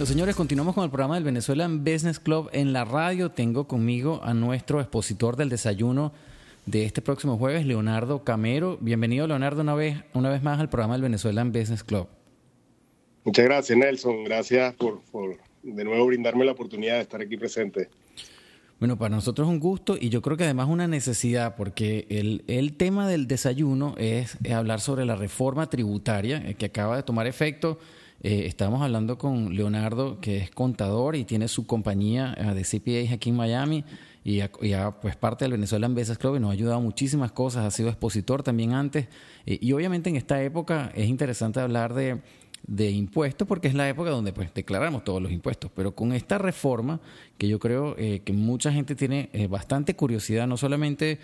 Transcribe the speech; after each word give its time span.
Los 0.00 0.08
señores, 0.08 0.34
continuamos 0.34 0.74
con 0.74 0.84
el 0.84 0.88
programa 0.88 1.16
del 1.16 1.24
Venezuelan 1.24 1.84
Business 1.84 2.18
Club 2.18 2.48
en 2.54 2.72
la 2.72 2.86
radio. 2.86 3.32
Tengo 3.32 3.68
conmigo 3.68 4.22
a 4.24 4.32
nuestro 4.32 4.80
expositor 4.80 5.36
del 5.36 5.50
desayuno 5.50 6.14
de 6.64 6.86
este 6.86 7.02
próximo 7.02 7.36
jueves, 7.36 7.66
Leonardo 7.66 8.24
Camero. 8.24 8.78
Bienvenido, 8.80 9.26
Leonardo, 9.26 9.60
una 9.60 9.74
vez, 9.74 9.98
una 10.14 10.30
vez 10.30 10.42
más 10.42 10.58
al 10.58 10.70
programa 10.70 10.94
del 10.94 11.02
Venezuelan 11.02 11.52
Business 11.52 11.84
Club. 11.84 12.08
Muchas 13.24 13.44
gracias, 13.44 13.76
Nelson. 13.76 14.24
Gracias 14.24 14.74
por, 14.76 15.02
por 15.12 15.36
de 15.62 15.84
nuevo 15.84 16.06
brindarme 16.06 16.46
la 16.46 16.52
oportunidad 16.52 16.94
de 16.94 17.02
estar 17.02 17.20
aquí 17.20 17.36
presente. 17.36 17.90
Bueno, 18.78 18.96
para 18.96 19.14
nosotros 19.14 19.48
es 19.48 19.52
un 19.52 19.60
gusto 19.60 19.98
y 20.00 20.08
yo 20.08 20.22
creo 20.22 20.38
que 20.38 20.44
además 20.44 20.70
una 20.70 20.88
necesidad, 20.88 21.56
porque 21.56 22.06
el, 22.08 22.42
el 22.46 22.72
tema 22.72 23.06
del 23.06 23.26
desayuno 23.26 23.96
es, 23.98 24.38
hablar 24.50 24.80
sobre 24.80 25.04
la 25.04 25.16
reforma 25.16 25.68
tributaria 25.68 26.38
eh, 26.38 26.54
que 26.54 26.64
acaba 26.64 26.96
de 26.96 27.02
tomar 27.02 27.26
efecto. 27.26 27.78
Eh, 28.22 28.46
estamos 28.46 28.82
hablando 28.82 29.18
con 29.18 29.54
Leonardo, 29.54 30.20
que 30.20 30.38
es 30.38 30.50
contador 30.50 31.16
y 31.16 31.24
tiene 31.24 31.48
su 31.48 31.66
compañía 31.66 32.34
eh, 32.36 32.54
de 32.54 32.62
CPAs 32.62 33.12
aquí 33.12 33.30
en 33.30 33.36
Miami 33.36 33.84
y 34.22 34.36
ya, 34.36 35.00
pues 35.00 35.16
parte 35.16 35.46
del 35.46 35.52
Venezuelan 35.52 35.94
Business 35.94 36.18
Club 36.18 36.36
y 36.36 36.40
nos 36.40 36.50
ha 36.50 36.52
ayudado 36.52 36.80
muchísimas 36.80 37.32
cosas, 37.32 37.64
ha 37.64 37.70
sido 37.70 37.88
expositor 37.88 38.42
también 38.42 38.74
antes 38.74 39.08
y 39.46 39.72
obviamente 39.72 40.10
en 40.10 40.16
esta 40.16 40.42
época 40.42 40.92
es 40.94 41.08
interesante 41.08 41.58
hablar 41.58 41.94
de 41.94 42.20
de 42.66 42.90
impuestos 42.90 43.48
porque 43.48 43.68
es 43.68 43.74
la 43.74 43.88
época 43.88 44.10
donde 44.10 44.32
pues 44.32 44.52
declaramos 44.54 45.04
todos 45.04 45.22
los 45.22 45.32
impuestos. 45.32 45.70
Pero 45.74 45.94
con 45.94 46.12
esta 46.12 46.38
reforma, 46.38 47.00
que 47.38 47.48
yo 47.48 47.58
creo 47.58 47.94
eh, 47.98 48.20
que 48.24 48.32
mucha 48.32 48.72
gente 48.72 48.94
tiene 48.94 49.30
eh, 49.32 49.46
bastante 49.46 49.96
curiosidad, 49.96 50.46
no 50.46 50.56
solamente 50.56 51.18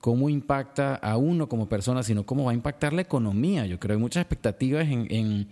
cómo 0.00 0.28
impacta 0.28 0.94
a 0.94 1.16
uno 1.16 1.48
como 1.48 1.68
persona, 1.68 2.02
sino 2.02 2.24
cómo 2.24 2.44
va 2.44 2.52
a 2.52 2.54
impactar 2.54 2.92
la 2.92 3.02
economía. 3.02 3.66
Yo 3.66 3.78
creo 3.78 3.94
que 3.94 3.98
hay 3.98 4.02
muchas 4.02 4.22
expectativas 4.22 4.88
en, 4.88 5.06
en 5.10 5.48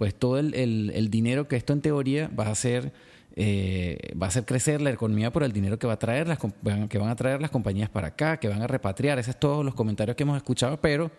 pues 0.00 0.14
todo 0.14 0.38
el, 0.38 0.54
el, 0.54 1.10
dinero 1.10 1.46
que 1.46 1.56
esto 1.56 1.74
en 1.74 1.82
teoría 1.82 2.28
va 2.28 2.46
a 2.46 2.52
hacer 2.52 2.90
eh, 3.36 3.98
va 4.20 4.24
a 4.24 4.28
hacer 4.30 4.46
crecer 4.46 4.80
la 4.80 4.88
economía 4.88 5.30
por 5.30 5.42
el 5.42 5.52
dinero 5.52 5.78
que 5.78 5.86
va 5.86 5.92
a 5.92 5.98
traer 5.98 6.26
las 6.26 6.38
que 6.38 6.96
van 6.96 7.10
a 7.10 7.16
traer 7.16 7.42
las 7.42 7.50
compañías 7.50 7.90
para 7.90 8.08
acá, 8.08 8.40
que 8.40 8.48
van 8.48 8.62
a 8.62 8.66
repatriar. 8.66 9.18
Esos 9.18 9.34
son 9.34 9.40
todos 9.40 9.62
los 9.62 9.74
comentarios 9.74 10.16
que 10.16 10.22
hemos 10.22 10.38
escuchado, 10.38 10.80
pero 10.80 11.10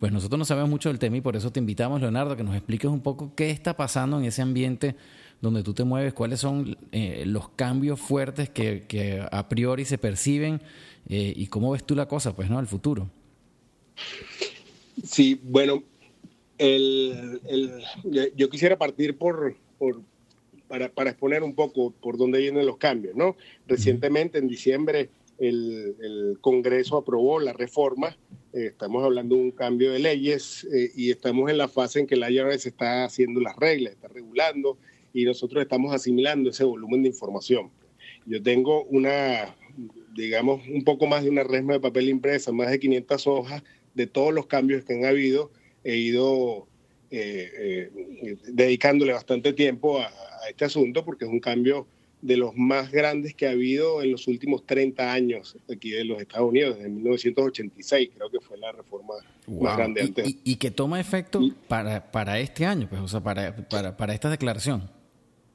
pues 0.00 0.10
nosotros 0.10 0.36
no 0.36 0.44
sabemos 0.44 0.68
mucho 0.68 0.88
del 0.88 0.98
tema 0.98 1.16
y 1.16 1.20
por 1.20 1.36
eso 1.36 1.52
te 1.52 1.60
invitamos, 1.60 2.00
Leonardo, 2.00 2.36
que 2.36 2.42
nos 2.42 2.56
expliques 2.56 2.90
un 2.90 3.02
poco 3.02 3.36
qué 3.36 3.50
está 3.50 3.76
pasando 3.76 4.18
en 4.18 4.24
ese 4.24 4.42
ambiente 4.42 4.96
donde 5.40 5.62
tú 5.62 5.72
te 5.72 5.84
mueves, 5.84 6.12
cuáles 6.12 6.40
son 6.40 6.76
eh, 6.90 7.22
los 7.28 7.50
cambios 7.50 8.00
fuertes 8.00 8.50
que, 8.50 9.24
a 9.30 9.48
priori 9.48 9.84
se 9.84 9.96
perciben 9.96 10.60
eh, 11.08 11.32
y 11.36 11.46
cómo 11.46 11.70
ves 11.70 11.84
tú 11.84 11.94
la 11.94 12.08
cosa, 12.08 12.34
pues, 12.34 12.50
¿no? 12.50 12.58
Al 12.58 12.66
futuro. 12.66 13.08
Sí, 15.04 15.40
bueno, 15.44 15.84
el, 16.58 17.40
yo 18.36 18.50
quisiera 18.50 18.78
partir 18.78 19.16
por, 19.16 19.56
por 19.78 20.02
para, 20.68 20.88
para, 20.88 21.10
exponer 21.10 21.42
un 21.42 21.54
poco 21.54 21.90
por 21.90 22.16
dónde 22.16 22.38
vienen 22.38 22.66
los 22.66 22.78
cambios, 22.78 23.14
¿no? 23.14 23.36
Recientemente, 23.66 24.38
en 24.38 24.48
diciembre, 24.48 25.10
el, 25.38 26.38
Congreso 26.40 26.96
aprobó 26.96 27.40
la 27.40 27.52
reforma. 27.52 28.16
Eh, 28.52 28.66
estamos 28.66 29.02
hablando 29.04 29.36
de 29.36 29.42
un 29.42 29.50
cambio 29.50 29.92
de 29.92 29.98
leyes 29.98 30.66
eh, 30.72 30.90
y 30.94 31.10
estamos 31.10 31.50
en 31.50 31.58
la 31.58 31.68
fase 31.68 32.00
en 32.00 32.06
que 32.06 32.16
la 32.16 32.30
IRS 32.30 32.66
está 32.66 33.04
haciendo 33.04 33.40
las 33.40 33.56
reglas, 33.56 33.94
está 33.94 34.08
regulando 34.08 34.78
y 35.12 35.24
nosotros 35.24 35.62
estamos 35.62 35.94
asimilando 35.94 36.50
ese 36.50 36.64
volumen 36.64 37.02
de 37.02 37.08
información. 37.08 37.70
Yo 38.26 38.42
tengo 38.42 38.84
una, 38.84 39.54
digamos, 40.14 40.66
un 40.68 40.84
poco 40.84 41.06
más 41.06 41.24
de 41.24 41.30
una 41.30 41.44
resma 41.44 41.74
de 41.74 41.80
papel 41.80 42.08
impresa, 42.08 42.52
más 42.52 42.70
de 42.70 42.78
500 42.78 43.26
hojas 43.26 43.62
de 43.94 44.06
todos 44.06 44.32
los 44.32 44.46
cambios 44.46 44.84
que 44.84 44.94
han 44.94 45.04
habido. 45.04 45.50
He 45.84 45.96
ido 45.96 46.66
eh, 47.10 47.90
dedicándole 48.48 49.12
bastante 49.12 49.52
tiempo 49.52 50.00
a, 50.00 50.06
a, 50.06 50.48
este 50.48 50.64
asunto 50.64 51.04
porque 51.04 51.26
es 51.26 51.30
un 51.30 51.40
cambio 51.40 51.86
de 52.24 52.38
los 52.38 52.56
más 52.56 52.90
grandes 52.90 53.34
que 53.34 53.46
ha 53.46 53.50
habido 53.50 54.02
en 54.02 54.10
los 54.10 54.26
últimos 54.28 54.64
30 54.64 55.12
años 55.12 55.58
aquí 55.70 55.90
de 55.90 56.06
los 56.06 56.22
Estados 56.22 56.48
Unidos, 56.48 56.78
desde 56.78 56.88
1986, 56.88 58.10
creo 58.16 58.30
que 58.30 58.40
fue 58.40 58.56
la 58.56 58.72
reforma 58.72 59.16
más 59.46 59.76
grande 59.76 60.00
y, 60.00 60.06
antes. 60.06 60.36
Y, 60.42 60.56
que 60.56 60.70
toma 60.70 60.98
efecto 60.98 61.40
para, 61.68 62.10
para 62.10 62.38
este 62.38 62.64
año, 62.64 62.88
pues, 62.88 63.02
o 63.02 63.08
sea, 63.08 63.20
para, 63.20 63.54
para, 63.68 63.94
para 63.98 64.14
esta 64.14 64.30
declaración. 64.30 64.90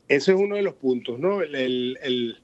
Ese 0.07 0.33
es 0.33 0.37
uno 0.37 0.57
de 0.57 0.61
los 0.61 0.75
puntos, 0.75 1.19
¿no? 1.19 1.41
El, 1.41 1.55
el, 1.55 2.37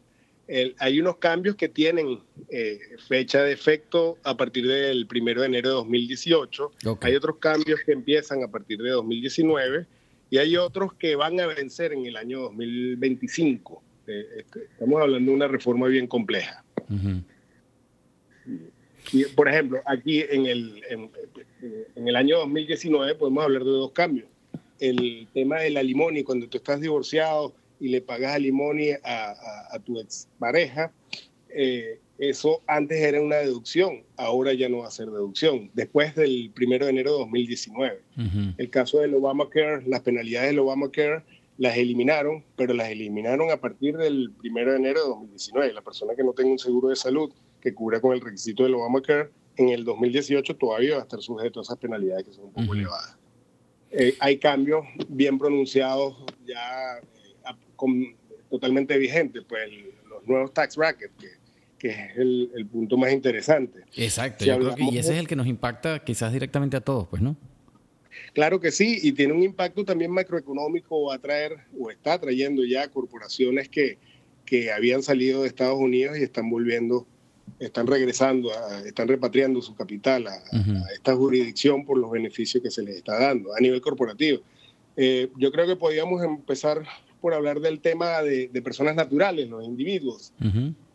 hay 0.80 1.00
unos 1.00 1.18
cambios 1.18 1.56
que 1.56 1.70
tienen 1.70 2.20
eh, 2.50 2.80
fecha 3.08 3.44
de 3.44 3.52
efecto 3.52 4.18
a 4.24 4.38
partir 4.38 4.68
del 4.68 5.08
primero 5.08 5.42
de 5.42 5.48
enero 5.48 5.70
de 5.70 5.76
2018. 5.76 6.72
Hay 7.02 7.16
otros 7.16 7.38
cambios 7.38 7.80
que 7.86 7.94
empiezan 7.94 8.44
a 8.44 8.48
partir 8.48 8.80
de 8.80 8.92
2019 8.92 9.88
y 10.30 10.38
hay 10.38 10.58
otros 10.58 10.94
que 10.94 11.16
van 11.16 11.40
a 11.40 11.48
vencer 11.48 11.94
en 11.94 12.06
el 12.06 12.16
año 12.16 12.42
2025. 12.42 13.82
Este, 14.06 14.40
este, 14.40 14.64
estamos 14.66 15.02
hablando 15.02 15.32
de 15.32 15.36
una 15.36 15.48
reforma 15.48 15.88
bien 15.88 16.06
compleja. 16.06 16.64
y, 19.12 19.26
por 19.26 19.50
ejemplo, 19.50 19.82
aquí 19.86 20.24
en 20.30 20.46
el, 20.46 20.84
en, 20.90 22.08
el 22.08 22.16
año 22.16 22.38
2019 22.38 23.16
podemos 23.16 23.44
hablar 23.44 23.64
de 23.64 23.72
dos 23.72 23.92
cambios. 23.92 24.30
El 24.80 25.28
tema 25.34 25.62
de 25.62 25.72
la 25.72 25.82
limoni, 25.82 26.24
cuando 26.24 26.48
tú 26.48 26.58
estás 26.58 26.80
divorciado 26.82 27.56
y 27.80 27.90
le 27.90 28.02
pagas 28.02 28.36
a 28.36 28.40
limoni 28.40 28.92
a, 29.04 29.80
tu 29.84 30.00
expareja, 30.00 30.92
eh, 31.50 32.00
eso 32.18 32.62
antes 32.68 32.98
era 33.02 33.22
una 33.22 33.38
deducción, 33.38 34.04
ahora 34.16 34.54
ya 34.54 34.70
no 34.70 34.80
va 34.80 34.88
a 34.88 34.92
ser 34.92 35.08
deducción, 35.08 35.70
después 35.74 36.16
del 36.16 36.52
primero 36.56 36.86
de 36.86 36.92
enero 36.92 37.12
de 37.14 37.20
2019. 37.20 38.02
El 38.58 38.70
caso 38.70 39.00
del 39.00 39.14
Obamacare, 39.16 39.84
las 39.86 40.02
penalidades 40.02 40.52
del 40.52 40.60
Obamacare 40.60 41.24
las 41.58 41.78
eliminaron, 41.78 42.44
pero 42.56 42.74
las 42.74 42.90
eliminaron 42.90 43.52
a 43.52 43.58
partir 43.58 43.98
del 43.98 44.34
1 44.44 44.72
de 44.72 44.76
enero 44.76 45.02
de 45.02 45.08
2019. 45.08 45.74
La 45.74 45.82
persona 45.82 46.16
que 46.16 46.24
no 46.24 46.34
tenga 46.34 46.52
un 46.52 46.60
seguro 46.60 46.90
de 46.90 46.96
salud 46.96 47.32
que 47.62 47.74
cubra 47.74 48.00
con 48.00 48.14
el 48.14 48.22
requisito 48.22 48.64
del 48.64 48.76
Obamacare, 48.76 49.30
en 49.58 49.70
el 49.70 49.84
2018 49.86 50.56
todavía 50.58 50.96
va 50.96 51.00
a 51.02 51.04
estar 51.04 51.22
sujeto 51.22 51.60
a 51.60 51.64
esas 51.64 51.78
penalidades 51.78 52.26
que 52.26 52.34
son 52.34 52.46
un 52.46 52.54
poco 52.54 52.74
elevadas. 52.74 53.18
Eh, 53.92 54.16
hay 54.20 54.38
cambios 54.38 54.86
bien 55.08 55.38
pronunciados 55.38 56.18
ya 56.46 57.00
eh, 57.50 58.16
totalmente 58.50 58.98
vigentes, 58.98 59.44
pues 59.48 59.70
los 60.10 60.28
nuevos 60.28 60.54
tax 60.54 60.76
brackets, 60.76 61.14
que, 61.78 61.90
es 61.90 62.18
el, 62.18 62.68
punto 62.72 62.98
más 62.98 63.12
interesante. 63.12 63.82
Exacto, 63.96 64.44
yo 64.44 64.58
creo 64.58 64.76
que, 64.76 64.84
y 64.84 64.98
ese 64.98 65.14
es 65.14 65.20
el 65.20 65.28
que 65.28 65.36
nos 65.36 65.46
impacta 65.46 66.04
quizás 66.04 66.34
directamente 66.34 66.78
a 66.78 66.82
todos, 66.82 67.08
pues, 67.08 67.22
¿no? 67.22 67.36
Claro 68.34 68.60
que 68.60 68.72
sí, 68.72 69.00
y 69.02 69.12
tiene 69.12 69.34
un 69.34 69.44
impacto 69.44 69.86
también 69.86 70.12
macroeconómico, 70.12 71.06
va 71.06 71.16
a 71.16 71.20
traer 71.20 71.58
o 71.80 71.92
está 71.92 72.20
trayendo 72.20 72.64
ya 72.64 72.88
corporaciones 72.90 73.70
que, 73.70 73.98
que 74.46 74.72
habían 74.72 75.04
salido 75.04 75.42
de 75.42 75.48
Estados 75.48 75.78
Unidos 75.78 76.18
y 76.18 76.24
están 76.24 76.50
volviendo, 76.50 77.08
están 77.60 77.88
regresando, 77.88 78.52
están 78.86 79.08
repatriando 79.08 79.62
su 79.62 79.76
capital 79.76 80.28
a, 80.28 80.44
esta 80.94 81.16
jurisdicción 81.16 81.86
por 81.86 81.98
los 81.98 82.12
beneficios 82.12 82.62
que 82.62 82.72
se 82.72 82.84
les 82.84 82.98
está 82.98 83.20
dando 83.20 83.56
a 83.56 83.60
nivel 83.60 83.82
corporativo. 83.82 84.42
Eh, 84.98 85.30
yo 85.38 85.52
creo 85.52 85.68
que 85.68 85.76
podríamos 85.76 86.24
empezar 86.24 86.84
por 87.26 87.34
hablar 87.34 87.60
del 87.60 87.80
tema 87.80 88.22
de, 88.22 88.50
personas 88.64 88.96
naturales, 88.96 89.50
los 89.50 89.66
individuos. 89.66 90.32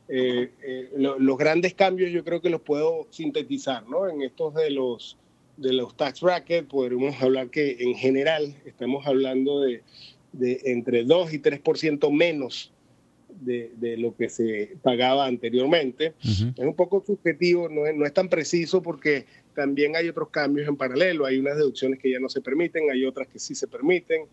Eh, 0.06 0.52
eh, 0.62 0.90
los 0.96 1.36
grandes 1.36 1.74
cambios 1.74 2.12
yo 2.12 2.22
creo 2.22 2.40
que 2.40 2.50
los 2.50 2.60
puedo 2.60 3.08
sintetizar 3.10 3.84
¿no? 3.88 4.08
en 4.08 4.22
estos 4.22 4.54
de 4.54 4.70
los 4.70 5.16
de 5.56 5.72
los 5.72 5.96
tax 5.96 6.20
brackets, 6.20 6.68
podríamos 6.68 7.20
hablar 7.20 7.50
que 7.50 7.78
en 7.80 7.96
general 7.96 8.54
estamos 8.64 9.08
hablando 9.08 9.60
de, 9.60 9.82
entre 10.40 11.02
2 11.02 11.34
y 11.34 11.38
3% 11.40 12.16
menos 12.16 12.72
de, 13.40 13.72
de, 13.78 13.96
lo 13.96 14.14
que 14.14 14.28
se 14.28 14.76
pagaba 14.82 15.26
anteriormente. 15.26 16.14
Es 16.22 16.58
un 16.58 16.76
poco 16.76 17.02
subjetivo, 17.04 17.68
no 17.68 17.86
es, 17.86 17.96
no 17.96 18.06
es, 18.06 18.14
tan 18.14 18.28
preciso 18.28 18.80
porque 18.82 19.26
también 19.56 19.96
hay 19.96 20.08
otros 20.08 20.28
cambios 20.28 20.68
en 20.68 20.76
paralelo. 20.76 21.26
Hay 21.26 21.38
unas 21.38 21.56
deducciones 21.56 21.98
que 21.98 22.12
ya 22.12 22.20
no 22.20 22.28
se 22.28 22.40
permiten, 22.40 22.88
hay 22.88 23.04
otras 23.04 23.26
que 23.26 23.40
sí 23.40 23.56
se 23.56 23.66
permiten, 23.66 24.26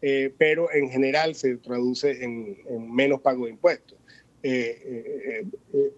eh, 0.00 0.32
pero 0.38 0.72
en 0.72 0.90
general 0.90 1.34
se 1.34 1.56
traduce 1.56 2.24
en, 2.24 2.56
menos 2.94 3.20
pago 3.20 3.46
de 3.46 3.52
impuestos. 3.52 3.98
Eh, 4.42 5.44
eh, 5.72 5.94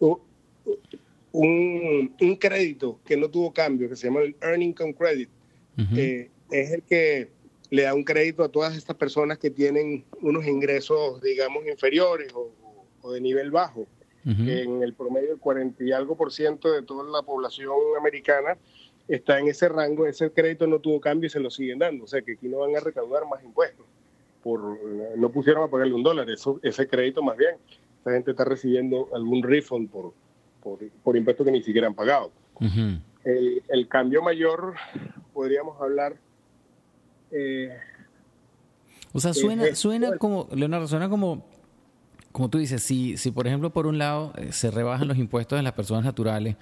un, 1.32 2.14
un, 2.20 2.36
crédito 2.36 2.98
que 3.04 3.16
no 3.16 3.28
tuvo 3.30 3.52
cambio, 3.52 3.88
que 3.88 3.96
se 3.96 4.06
llama 4.06 4.22
el 4.22 4.34
Earning 4.40 4.70
Income 4.70 4.94
Credit, 4.94 5.28
eh, 5.96 6.30
es 6.50 6.72
el 6.72 6.82
que 6.82 7.28
le 7.70 7.82
da 7.82 7.94
un 7.94 8.04
crédito 8.04 8.42
a 8.42 8.48
todas 8.48 8.76
estas 8.76 8.96
personas 8.96 9.38
que 9.38 9.50
tienen 9.50 10.04
unos 10.20 10.46
ingresos, 10.46 11.20
digamos, 11.22 11.66
inferiores 11.66 12.32
o, 12.34 13.12
de 13.12 13.20
nivel 13.20 13.50
bajo. 13.50 13.86
En 14.22 14.82
el 14.82 14.92
promedio, 14.92 15.32
el 15.32 15.38
40 15.38 15.82
y 15.82 15.92
algo 15.92 16.14
por 16.14 16.30
ciento 16.30 16.70
de 16.70 16.82
toda 16.82 17.10
la 17.10 17.22
población 17.22 17.74
americana 17.98 18.58
está 19.14 19.38
en 19.38 19.48
ese 19.48 19.68
rango. 19.68 20.06
Ese 20.06 20.30
crédito 20.30 20.66
no 20.66 20.78
tuvo 20.78 21.00
cambio 21.00 21.26
y 21.26 21.30
se 21.30 21.40
lo 21.40 21.50
siguen 21.50 21.78
dando. 21.78 22.04
O 22.04 22.06
sea 22.06 22.22
que 22.22 22.32
aquí 22.32 22.48
no 22.48 22.58
van 22.58 22.76
a 22.76 22.80
recaudar 22.80 23.26
más 23.28 23.42
impuestos. 23.42 23.84
Por, 24.42 24.78
no 25.16 25.30
pusieron 25.30 25.64
a 25.64 25.68
pagarle 25.68 25.94
un 25.94 26.02
dólar. 26.02 26.30
Eso, 26.30 26.58
ese 26.62 26.88
crédito, 26.88 27.22
más 27.22 27.36
bien, 27.36 27.56
esta 27.98 28.12
gente 28.12 28.30
está 28.30 28.44
recibiendo 28.44 29.08
algún 29.12 29.42
refund 29.42 29.90
por, 29.90 30.14
por, 30.62 30.78
por 31.02 31.16
impuestos 31.16 31.44
que 31.44 31.52
ni 31.52 31.62
siquiera 31.62 31.86
han 31.86 31.94
pagado. 31.94 32.30
el, 33.24 33.88
cambio 33.88 34.22
mayor, 34.22 34.74
podríamos 35.32 35.80
hablar... 35.80 36.16
Eh, 37.32 37.76
O 39.12 39.20
sea, 39.20 39.34
suena, 39.34 39.74
suena 39.74 40.16
como, 40.16 40.48
Leonardo, 40.52 40.88
suena 40.88 41.08
como, 41.08 41.44
como 42.32 42.48
tú 42.48 42.58
dices, 42.58 42.82
si, 42.82 43.16
si 43.16 43.30
por 43.30 43.46
ejemplo 43.46 43.70
por 43.70 43.86
un 43.86 43.98
lado 43.98 44.32
eh, 44.36 44.52
se 44.52 44.70
rebajan 44.70 45.08
los 45.08 45.18
impuestos 45.18 45.58
de 45.58 45.62
las 45.62 45.72
personas 45.72 46.04
naturales, 46.04 46.56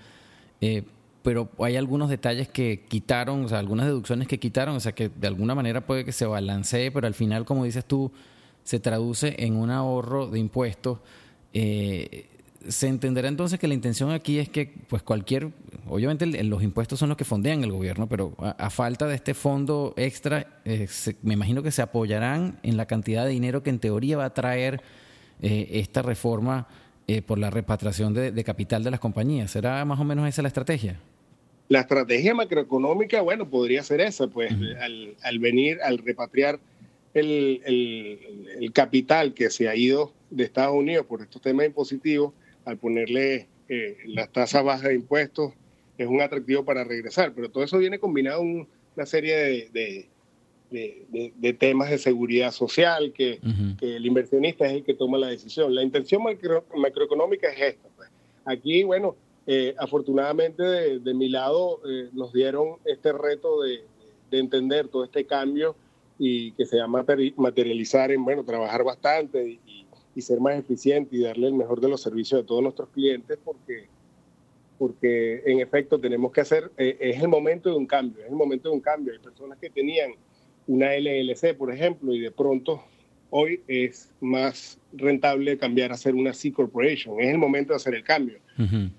eh, 0.61 0.83
pero 1.28 1.50
hay 1.58 1.76
algunos 1.76 2.08
detalles 2.08 2.48
que 2.48 2.86
quitaron, 2.88 3.44
o 3.44 3.48
sea, 3.50 3.58
algunas 3.58 3.84
deducciones 3.84 4.26
que 4.26 4.38
quitaron, 4.38 4.76
o 4.76 4.80
sea, 4.80 4.92
que 4.92 5.10
de 5.10 5.26
alguna 5.26 5.54
manera 5.54 5.84
puede 5.84 6.02
que 6.02 6.12
se 6.12 6.25
balancee, 6.25 6.90
pero 6.90 7.06
al 7.06 7.12
final, 7.12 7.44
como 7.44 7.64
dices 7.64 7.84
tú, 7.84 8.10
se 8.64 8.80
traduce 8.80 9.36
en 9.36 9.54
un 9.54 9.69
ahorro 9.69 10.28
de 10.28 10.38
impuestos. 10.38 11.00
Eh, 11.52 12.28
se 12.66 12.88
entenderá 12.88 13.28
entonces 13.28 13.58
que 13.58 13.69
la 13.69 13.75
intención 13.75 14.10
aquí 14.10 14.38
es 14.38 14.48
que, 14.48 14.72
pues 14.88 15.02
cualquier, 15.02 15.52
obviamente 15.86 16.25
los 16.44 16.62
impuestos 16.62 16.98
son 16.98 17.10
los 17.10 17.19
que 17.19 17.26
fondean 17.26 17.62
el 17.62 17.72
gobierno, 17.72 18.08
pero 18.08 18.32
a, 18.38 18.70
falta 18.70 19.06
de 19.06 19.14
este 19.14 19.34
fondo 19.34 19.92
extra, 19.98 20.46
eh, 20.64 20.88
me 21.20 21.34
imagino 21.34 21.62
que 21.62 21.72
se 21.72 21.82
apoyarán 21.82 22.58
en 22.62 22.78
la 22.78 22.86
cantidad 22.86 23.26
de 23.26 23.32
dinero 23.32 23.62
que 23.62 23.69
en 23.69 23.80
teoría 23.80 24.16
va 24.16 24.25
a 24.25 24.32
traer 24.32 24.80
eh, 25.42 25.69
esta 25.72 26.00
reforma 26.00 26.69
eh, 27.10 27.22
por 27.22 27.38
la 27.38 27.48
repatriación 27.48 28.12
de, 28.12 28.44
capital 28.44 28.84
de 28.84 28.90
las 28.90 29.00
compañías. 29.00 29.50
¿Será 29.50 29.82
más 29.86 29.98
o 29.98 30.04
menos 30.04 30.28
esa 30.28 30.42
la 30.42 30.48
estrategia? 30.48 31.00
La 31.69 31.81
estrategia 31.81 32.35
macroeconómica, 32.35 33.20
bueno, 33.20 33.49
podría 33.49 33.82
ser 33.82 34.00
esa, 34.00 34.26
pues 34.26 34.53
al, 35.23 35.38
venir, 35.38 35.79
al 35.82 35.99
repatriar 35.99 36.59
el, 37.15 37.62
el 37.67 38.73
capital 38.73 39.35
que 39.35 39.50
se 39.50 39.69
ha 39.69 39.76
ido 39.76 40.12
de 40.31 40.44
Estados 40.44 40.75
Unidos 40.75 41.06
por 41.06 41.23
estos 41.23 41.41
temas 41.43 41.67
impositivos, 41.67 42.32
al 42.65 42.79
ponerle 42.79 43.49
eh, 43.69 43.99
las 44.06 44.31
tasas 44.31 44.65
bajas 44.65 44.88
de 44.88 44.94
impuestos, 44.94 45.53
es 45.97 46.06
un 46.06 46.20
atractivo 46.20 46.65
para 46.65 46.85
regresar. 46.85 47.32
Pero 47.35 47.50
todo 47.50 47.65
eso 47.65 47.79
viene 47.79 47.99
combinado 47.99 48.43
en 48.43 48.67
una 48.97 49.06
serie 49.06 49.69
de, 49.73 50.09
de, 50.71 51.53
temas 51.55 51.91
de 51.91 51.99
seguridad 51.99 52.53
social, 52.53 53.12
que, 53.12 53.41
el 53.81 54.06
inversionista 54.06 54.67
es 54.67 54.73
el 54.73 54.85
que 54.85 54.94
toma 54.94 55.19
la 55.19 55.29
decisión. 55.29 55.75
La 55.75 55.82
intención 55.82 56.23
macroeconómica 56.23 57.49
es 57.49 57.75
esta. 57.75 57.88
Pues. 57.97 58.09
Aquí, 58.44 58.82
bueno, 58.85 59.17
eh, 59.50 59.75
afortunadamente 59.79 60.62
de, 61.00 61.15
mi 61.15 61.31
lado 61.31 61.81
eh, 61.89 62.11
nos 62.12 62.35
dieron 62.35 62.77
este 62.85 63.12
reto 63.12 63.62
de, 63.62 63.81
entender 64.31 64.89
todo 64.89 65.05
este 65.05 65.25
cambio 65.25 65.75
y 66.19 66.53
que 66.53 66.67
se 66.67 66.77
va 66.77 66.85
a 66.85 67.05
materializar 67.37 68.12
en, 68.12 68.23
bueno, 68.23 68.45
trabajar 68.45 68.85
bastante 68.85 69.43
y, 69.49 69.87
y 70.15 70.21
ser 70.21 70.39
más 70.39 70.59
eficiente 70.59 71.17
y 71.17 71.21
darle 71.21 71.47
el 71.47 71.55
mejor 71.55 71.81
de 71.81 71.89
los 71.89 72.03
servicios 72.03 72.43
a 72.43 72.45
todos 72.45 72.61
nuestros 72.61 72.89
clientes 72.89 73.39
porque, 73.43 73.87
porque 74.79 75.43
en 75.47 75.61
efecto 75.61 75.99
tenemos 75.99 76.33
que 76.33 76.41
hacer, 76.41 76.71
eh, 76.77 76.97
es 77.00 77.23
el 77.23 77.29
momento 77.29 77.71
de 77.71 77.77
un 77.77 77.87
cambio, 77.87 78.25
es 78.25 78.29
el 78.29 78.37
momento 78.37 78.69
de 78.69 78.75
un 78.75 78.81
cambio. 78.81 79.12
Hay 79.12 79.21
personas 79.21 79.59
que 79.59 79.71
tenían 79.71 80.11
una 80.67 80.93
LLC, 80.95 81.56
por 81.56 81.73
ejemplo, 81.73 82.12
y 82.12 82.21
de 82.21 82.31
pronto 82.33 82.83
hoy 83.30 83.60
es 83.69 84.10
más 84.20 84.78
rentable 84.92 85.58
cambiar 85.58 85.90
a 85.90 85.94
hacer 85.94 86.14
una 86.14 86.32
C 86.32 86.52
Corporation. 86.52 87.20
Es 87.20 87.28
el 87.28 87.38
momento 87.38 87.72
de 87.72 87.76
hacer 87.76 87.94
el 87.94 88.04
cambio. 88.04 88.38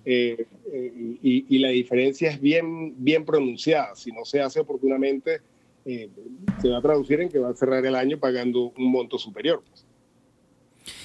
Eh, 0.06 0.46
eh, 0.72 1.18
y, 1.22 1.58
la 1.60 1.70
diferencia 1.70 2.30
es 2.30 2.40
bien, 2.40 2.94
bien 2.98 3.26
pronunciada. 3.26 3.96
Si 3.96 4.12
no 4.12 4.24
se 4.26 4.42
hace 4.42 4.60
oportunamente, 4.60 5.42
se 5.86 6.70
va 6.70 6.78
a 6.78 6.82
traducir 6.82 7.20
en 7.22 7.30
que 7.30 7.40
va 7.40 7.50
a 7.50 7.56
cerrar 7.56 7.86
el 7.86 7.96
año 7.96 8.20
pagando 8.20 8.72
un 8.78 8.92
monto 8.92 9.18
superior. 9.18 9.64
Pues. 9.68 9.86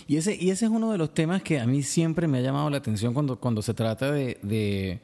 Y 0.07 0.17
ese, 0.17 0.37
y 0.39 0.51
ese 0.51 0.67
es 0.67 0.71
uno 0.71 0.93
de 0.93 0.99
los 0.99 1.15
temas 1.15 1.43
que 1.43 1.59
a 1.59 1.67
mí 1.67 1.83
siempre 1.83 2.29
me 2.29 2.39
ha 2.39 2.43
llamado 2.43 2.69
la 2.71 2.77
atención 2.77 3.15
cuando, 3.15 3.39
cuando 3.39 3.63
se 3.63 3.75
trata 3.75 4.13
de, 4.13 5.01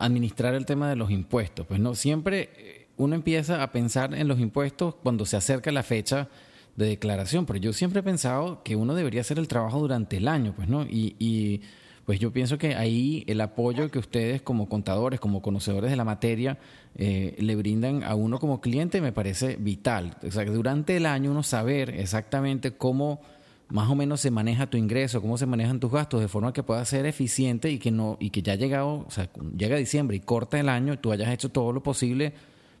administrar 0.00 0.54
el 0.54 0.66
tema 0.66 0.88
de 0.88 0.96
los 0.96 1.10
impuestos. 1.10 1.66
Pues 1.66 1.78
no, 1.78 1.94
siempre 1.94 2.50
eh, 2.56 2.86
uno 2.96 3.14
empieza 3.14 3.62
a 3.62 3.72
pensar 3.72 4.14
en 4.14 4.26
los 4.26 4.40
impuestos 4.40 4.94
cuando 4.96 5.26
se 5.26 5.36
acerca 5.36 5.70
la 5.70 5.82
fecha 5.82 6.28
de 6.76 6.86
declaración, 6.86 7.46
pero 7.46 7.58
yo 7.58 7.72
siempre 7.72 8.00
he 8.00 8.02
pensado 8.02 8.62
que 8.62 8.76
uno 8.76 8.94
debería 8.94 9.20
hacer 9.20 9.38
el 9.38 9.48
trabajo 9.48 9.80
durante 9.80 10.16
el 10.16 10.28
año, 10.28 10.54
pues, 10.56 10.68
¿no? 10.68 10.84
Y, 10.84 11.16
y 11.18 11.60
pues 12.04 12.18
yo 12.18 12.32
pienso 12.32 12.58
que 12.58 12.74
ahí 12.74 13.24
el 13.26 13.40
apoyo 13.40 13.90
que 13.90 13.98
ustedes 13.98 14.42
como 14.42 14.68
contadores, 14.68 15.20
como 15.20 15.40
conocedores 15.40 15.90
de 15.90 15.96
la 15.96 16.04
materia, 16.04 16.58
eh, 16.96 17.36
le 17.38 17.56
brindan 17.56 18.02
a 18.02 18.14
uno 18.14 18.38
como 18.38 18.60
cliente 18.60 19.00
me 19.00 19.12
parece 19.12 19.56
vital. 19.56 20.16
O 20.26 20.30
sea, 20.30 20.44
que 20.44 20.50
durante 20.50 20.96
el 20.96 21.06
año 21.06 21.30
uno 21.30 21.42
saber 21.42 21.90
exactamente 21.90 22.72
cómo 22.72 23.20
más 23.68 23.88
o 23.88 23.94
menos 23.94 24.20
se 24.20 24.30
maneja 24.30 24.68
tu 24.68 24.76
ingreso, 24.76 25.22
cómo 25.22 25.38
se 25.38 25.46
manejan 25.46 25.80
tus 25.80 25.90
gastos, 25.90 26.20
de 26.20 26.28
forma 26.28 26.52
que 26.52 26.62
pueda 26.62 26.84
ser 26.84 27.06
eficiente 27.06 27.70
y 27.70 27.78
que 27.78 27.90
no 27.90 28.18
y 28.20 28.30
que 28.30 28.42
ya 28.42 28.52
ha 28.52 28.56
llegado, 28.56 29.06
o 29.06 29.10
sea, 29.10 29.30
llega 29.56 29.76
diciembre 29.76 30.16
y 30.16 30.20
corta 30.20 30.60
el 30.60 30.68
año, 30.68 30.98
tú 30.98 31.12
hayas 31.12 31.30
hecho 31.30 31.48
todo 31.48 31.72
lo 31.72 31.82
posible, 31.82 32.34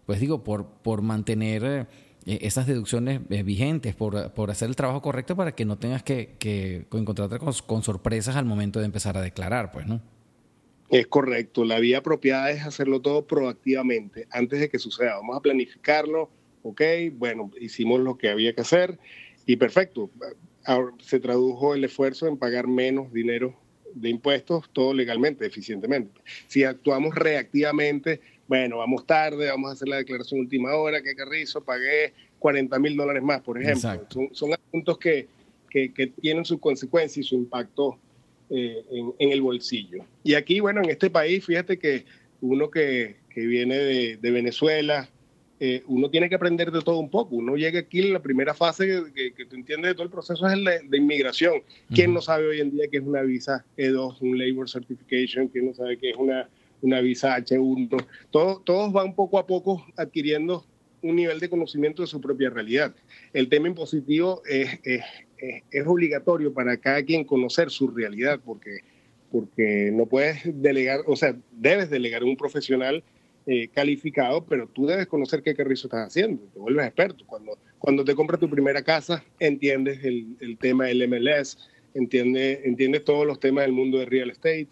pues 0.04 0.20
digo, 0.20 0.42
por, 0.44 0.66
por 0.66 1.00
mantener 1.00 1.64
eh, 1.64 1.86
esas 2.26 2.66
deducciones 2.66 3.20
eh, 3.30 3.42
vigentes, 3.42 3.94
por, 3.94 4.32
por, 4.32 4.50
hacer 4.50 4.68
el 4.68 4.76
trabajo 4.76 5.02
correcto 5.02 5.36
para 5.36 5.54
que 5.54 5.64
no 5.64 5.78
tengas 5.78 6.02
que, 6.02 6.36
que 6.38 6.86
encontrarte 6.92 7.38
con, 7.38 7.82
sorpresas 7.82 8.36
al 8.36 8.44
momento 8.44 8.80
de 8.80 8.86
empezar 8.86 9.16
a 9.16 9.22
declarar, 9.22 9.72
pues, 9.72 9.86
¿no? 9.86 10.00
Es 10.90 11.06
correcto, 11.06 11.64
la 11.64 11.80
vía 11.80 11.98
apropiada 11.98 12.50
es 12.50 12.66
hacerlo 12.66 13.00
todo 13.00 13.26
proactivamente, 13.26 14.26
antes 14.30 14.60
de 14.60 14.68
que 14.68 14.78
suceda. 14.78 15.16
Vamos 15.16 15.36
a 15.36 15.40
planificarlo, 15.40 16.30
ok, 16.62 16.82
bueno, 17.14 17.50
hicimos 17.60 18.00
lo 18.00 18.18
que 18.18 18.28
había 18.28 18.54
que 18.54 18.60
hacer 18.60 18.98
y 19.46 19.56
perfecto 19.56 20.10
se 21.00 21.20
tradujo 21.20 21.74
el 21.74 21.84
esfuerzo 21.84 22.26
en 22.26 22.36
pagar 22.36 22.66
menos 22.66 23.12
dinero 23.12 23.54
de 23.94 24.08
impuestos, 24.08 24.70
todo 24.72 24.94
legalmente, 24.94 25.46
eficientemente. 25.46 26.20
Si 26.46 26.64
actuamos 26.64 27.14
reactivamente, 27.14 28.20
bueno, 28.52 28.76
vamos 28.76 29.06
tarde, 29.06 29.48
vamos 29.48 29.70
a 29.70 29.72
hacer 29.72 29.88
la 29.88 29.96
declaración 29.96 30.40
última 30.40 30.74
hora, 30.74 31.02
que 31.02 31.14
carrizo, 31.14 31.64
pagué 31.64 32.12
40 32.38 32.78
mil 32.80 32.94
dólares 32.94 33.22
más, 33.22 33.40
por 33.40 33.58
ejemplo. 33.58 34.06
Son, 34.32 34.52
asuntos 34.52 34.98
que, 34.98 35.26
que, 35.70 36.12
tienen 36.20 36.44
su 36.44 36.60
consecuencia 36.60 37.22
y 37.22 37.24
su 37.24 37.34
impacto 37.34 37.96
eh, 38.50 38.84
en, 39.18 39.32
el 39.32 39.40
bolsillo. 39.40 40.04
Y 40.22 40.34
aquí, 40.34 40.60
bueno, 40.60 40.82
en 40.82 40.90
este 40.90 41.08
país, 41.08 41.46
fíjate 41.46 41.78
que 41.78 42.04
uno 42.42 42.70
que, 42.70 43.16
que 43.30 43.40
viene 43.40 43.74
de, 43.78 44.16
de 44.18 44.30
Venezuela, 44.30 45.08
eh, 45.58 45.82
uno 45.86 46.10
tiene 46.10 46.28
que 46.28 46.34
aprender 46.34 46.70
de 46.72 46.82
todo 46.82 46.98
un 46.98 47.08
poco. 47.08 47.36
Uno 47.36 47.56
llega 47.56 47.80
aquí 47.80 48.00
en 48.00 48.12
la 48.12 48.20
primera 48.20 48.52
fase 48.52 48.86
que, 49.14 49.32
que, 49.32 49.46
tú 49.46 49.56
entiendes 49.56 49.92
de 49.92 49.94
todo 49.94 50.04
el 50.04 50.10
proceso 50.10 50.46
es 50.46 50.52
el 50.52 50.90
de, 50.90 50.98
inmigración. 50.98 51.62
¿Quién 51.88 52.12
no 52.12 52.20
sabe 52.20 52.48
hoy 52.48 52.60
en 52.60 52.70
día 52.70 52.88
que 52.90 52.98
es 52.98 53.02
una 53.02 53.22
visa 53.22 53.64
E2, 53.78 54.20
un 54.20 54.36
Labor 54.36 54.68
Certification? 54.68 55.48
¿Quién 55.48 55.68
no 55.68 55.74
sabe 55.74 55.96
que 55.96 56.10
es 56.10 56.16
una, 56.16 56.50
una 56.82 57.00
visa 57.00 57.36
H1? 57.36 58.06
Todo, 58.30 58.60
todos 58.60 58.92
van 58.92 59.14
poco 59.14 59.38
a 59.38 59.46
poco 59.46 59.86
adquiriendo 59.96 60.66
un 61.02 61.16
nivel 61.16 61.40
de 61.40 61.48
conocimiento 61.48 62.02
de 62.02 62.08
su 62.08 62.20
propia 62.20 62.50
realidad. 62.50 62.94
El 63.32 63.48
tema 63.48 63.68
impositivo 63.68 64.42
es, 64.46 64.78
es, 64.84 65.02
es, 65.70 65.86
obligatorio 65.86 66.52
para 66.52 66.76
cada 66.76 67.02
quien 67.02 67.24
conocer 67.24 67.70
su 67.70 67.88
realidad 67.88 68.40
porque, 68.44 68.78
porque 69.30 69.90
no 69.92 70.06
puedes 70.06 70.40
delegar, 70.44 71.00
o 71.06 71.16
sea, 71.16 71.36
debes 71.50 71.90
delegar 71.90 72.22
a 72.22 72.26
un 72.26 72.36
profesional 72.36 73.02
eh, 73.46 73.68
calificado, 73.68 74.44
pero 74.44 74.68
tú 74.68 74.86
debes 74.86 75.08
conocer 75.08 75.42
qué 75.42 75.54
carrizo 75.54 75.88
estás 75.88 76.06
haciendo, 76.06 76.42
te 76.52 76.60
vuelves 76.60 76.86
experto. 76.86 77.24
Cuando, 77.26 77.58
cuando 77.78 78.04
te 78.04 78.14
compras 78.14 78.38
tu 78.38 78.48
primera 78.48 78.82
casa, 78.82 79.24
entiendes 79.40 80.04
el, 80.04 80.36
el 80.40 80.56
tema 80.58 80.86
del 80.86 81.08
MLS, 81.08 81.58
entiendes, 81.94 82.60
entiendes 82.64 83.04
todos 83.04 83.26
los 83.26 83.40
temas 83.40 83.64
del 83.64 83.72
mundo 83.72 83.98
de 83.98 84.06
real 84.06 84.30
estate. 84.30 84.68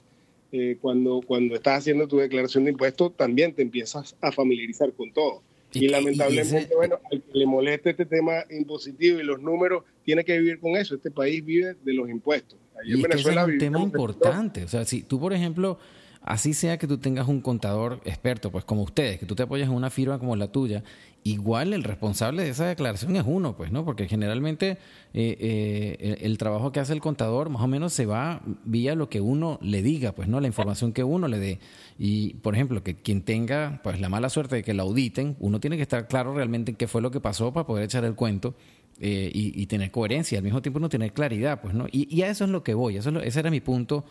Eh, 0.52 0.78
cuando, 0.80 1.20
cuando 1.24 1.54
estás 1.54 1.78
haciendo 1.78 2.08
tu 2.08 2.18
declaración 2.18 2.64
de 2.64 2.72
impuestos, 2.72 3.16
también 3.16 3.54
te 3.54 3.62
empiezas 3.62 4.16
a 4.20 4.32
familiarizar 4.32 4.92
con 4.92 5.12
todo. 5.12 5.42
Y, 5.72 5.88
lamentablemente, 5.88 6.74
bueno, 6.74 6.98
al 7.12 7.22
que 7.22 7.38
le 7.38 7.46
moleste 7.46 7.90
este 7.90 8.04
tema 8.04 8.44
impositivo 8.50 9.20
y 9.20 9.22
los 9.22 9.40
números, 9.40 9.84
tiene 10.04 10.24
que 10.24 10.36
vivir 10.38 10.58
con 10.58 10.76
eso. 10.76 10.96
Este 10.96 11.12
país 11.12 11.44
vive 11.44 11.76
de 11.84 11.94
los 11.94 12.08
impuestos. 12.10 12.58
y 12.84 12.94
en 12.94 13.02
Venezuela 13.02 13.42
es 13.42 13.48
un 13.48 13.58
tema 13.58 13.80
importante. 13.80 14.64
O 14.64 14.68
sea, 14.68 14.84
si 14.84 15.02
tú, 15.02 15.20
por 15.20 15.32
ejemplo, 15.32 15.78
Así 16.22 16.52
sea 16.52 16.76
que 16.76 16.86
tú 16.86 16.98
tengas 16.98 17.28
un 17.28 17.40
contador 17.40 18.00
experto, 18.04 18.50
pues 18.50 18.64
como 18.64 18.82
ustedes, 18.82 19.18
que 19.18 19.24
tú 19.24 19.34
te 19.34 19.44
apoyas 19.44 19.68
en 19.68 19.74
una 19.74 19.88
firma 19.88 20.18
como 20.18 20.36
la 20.36 20.52
tuya, 20.52 20.84
igual 21.24 21.72
el 21.72 21.82
responsable 21.82 22.44
de 22.44 22.50
esa 22.50 22.66
declaración 22.66 23.16
es 23.16 23.24
uno, 23.26 23.56
pues, 23.56 23.72
¿no? 23.72 23.86
Porque 23.86 24.06
generalmente 24.06 24.78
eh, 25.14 25.36
eh, 25.40 26.18
el, 26.20 26.36
trabajo 26.36 26.72
que 26.72 26.80
hace 26.80 26.92
el 26.92 27.00
contador 27.00 27.48
más 27.48 27.62
o 27.62 27.68
menos 27.68 27.94
se 27.94 28.04
va 28.04 28.42
vía 28.64 28.94
lo 28.94 29.08
que 29.08 29.22
uno 29.22 29.58
le 29.62 29.82
diga, 29.82 30.12
pues, 30.12 30.28
¿no? 30.28 30.40
La 30.40 30.46
información 30.46 30.92
que 30.92 31.04
uno 31.04 31.26
le 31.26 31.38
dé. 31.38 31.58
Y, 31.98 32.34
por 32.34 32.54
ejemplo, 32.54 32.82
que 32.82 32.96
quien 32.96 33.22
tenga, 33.22 33.80
pues, 33.82 33.98
la 33.98 34.10
mala 34.10 34.28
suerte 34.28 34.56
de 34.56 34.62
que 34.62 34.74
la 34.74 34.82
auditen, 34.82 35.36
uno 35.40 35.58
tiene 35.58 35.76
que 35.76 35.82
estar 35.82 36.06
claro 36.06 36.34
realmente 36.34 36.72
en 36.72 36.76
qué 36.76 36.86
fue 36.86 37.00
lo 37.00 37.10
que 37.10 37.20
pasó 37.20 37.50
para 37.52 37.66
poder 37.66 37.84
echar 37.84 38.04
el 38.04 38.14
cuento. 38.14 38.54
Eh, 39.02 39.30
y, 39.32 39.64
tener 39.64 39.90
coherencia, 39.90 40.36
al 40.36 40.44
mismo 40.44 40.60
tiempo 40.60 40.78
no 40.78 40.90
tener 40.90 41.12
claridad, 41.12 41.62
pues, 41.62 41.72
¿no? 41.72 41.86
Y, 41.90 42.20
a 42.20 42.28
eso 42.28 42.44
es 42.44 42.50
lo 42.50 42.62
que 42.62 42.74
voy, 42.74 42.98
eso 42.98 43.18
ese 43.20 43.40
era 43.40 43.50
mi 43.50 43.62
punto 43.62 44.04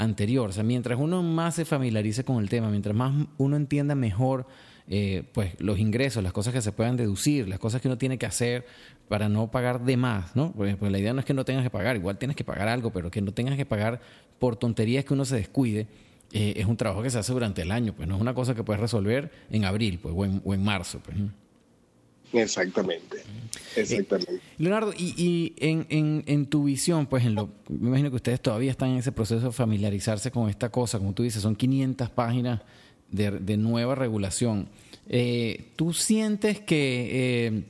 anterior. 0.00 0.50
O 0.50 0.52
sea, 0.52 0.64
mientras 0.64 0.98
uno 0.98 1.22
más 1.22 1.54
se 1.54 1.64
familiarice 1.64 2.24
con 2.24 2.42
el 2.42 2.48
tema, 2.48 2.70
mientras 2.70 2.94
más 2.94 3.14
uno 3.38 3.56
entienda 3.56 3.94
mejor 3.94 4.46
eh, 4.92 5.22
pues 5.32 5.52
los 5.60 5.78
ingresos, 5.78 6.22
las 6.22 6.32
cosas 6.32 6.52
que 6.52 6.60
se 6.60 6.72
puedan 6.72 6.96
deducir, 6.96 7.48
las 7.48 7.60
cosas 7.60 7.80
que 7.80 7.86
uno 7.86 7.96
tiene 7.96 8.18
que 8.18 8.26
hacer 8.26 8.66
para 9.08 9.28
no 9.28 9.50
pagar 9.50 9.84
de 9.84 9.96
más, 9.96 10.34
¿no? 10.34 10.52
Pues, 10.52 10.76
pues 10.76 10.90
la 10.90 10.98
idea 10.98 11.12
no 11.12 11.20
es 11.20 11.26
que 11.26 11.34
no 11.34 11.44
tengas 11.44 11.62
que 11.62 11.70
pagar, 11.70 11.94
igual 11.94 12.18
tienes 12.18 12.36
que 12.36 12.42
pagar 12.42 12.66
algo, 12.66 12.90
pero 12.90 13.08
que 13.08 13.20
no 13.20 13.32
tengas 13.32 13.56
que 13.56 13.64
pagar 13.64 14.00
por 14.40 14.56
tonterías 14.56 15.04
que 15.04 15.14
uno 15.14 15.24
se 15.24 15.36
descuide. 15.36 15.86
Eh, 16.32 16.54
es 16.56 16.66
un 16.66 16.76
trabajo 16.76 17.02
que 17.02 17.10
se 17.10 17.18
hace 17.18 17.32
durante 17.32 17.62
el 17.62 17.70
año, 17.70 17.92
pues 17.92 18.08
no 18.08 18.16
es 18.16 18.20
una 18.20 18.34
cosa 18.34 18.54
que 18.54 18.64
puedes 18.64 18.80
resolver 18.80 19.30
en 19.50 19.64
abril 19.64 20.00
pues, 20.02 20.14
o, 20.16 20.54
en, 20.54 20.64
marzo. 20.64 21.00
Pues. 21.04 21.16
Exactamente. 22.32 23.22
Exactamente. 23.76 24.34
Eh, 24.34 24.40
Leonardo, 24.58 24.92
y, 24.96 25.54
en, 25.58 26.24
en, 26.26 26.46
tu 26.46 26.64
visión, 26.64 27.06
pues 27.06 27.24
en 27.24 27.34
lo, 27.34 27.50
me 27.68 27.88
imagino 27.88 28.10
que 28.10 28.16
ustedes 28.16 28.40
todavía 28.40 28.70
están 28.70 28.90
en 28.90 28.98
ese 28.98 29.12
proceso 29.12 29.46
de 29.46 29.52
familiarizarse 29.52 30.30
con 30.30 30.48
esta 30.48 30.70
cosa, 30.70 30.98
como 30.98 31.12
tú 31.12 31.22
dices, 31.22 31.42
son 31.42 31.56
500 31.56 32.10
páginas 32.10 32.60
de, 33.10 33.30
de 33.30 33.56
nueva 33.56 33.94
regulación. 33.94 34.68
Eh, 35.08 35.72
¿Tú 35.76 35.92
sientes 35.92 36.60
que... 36.60 37.46
Eh, 37.46 37.64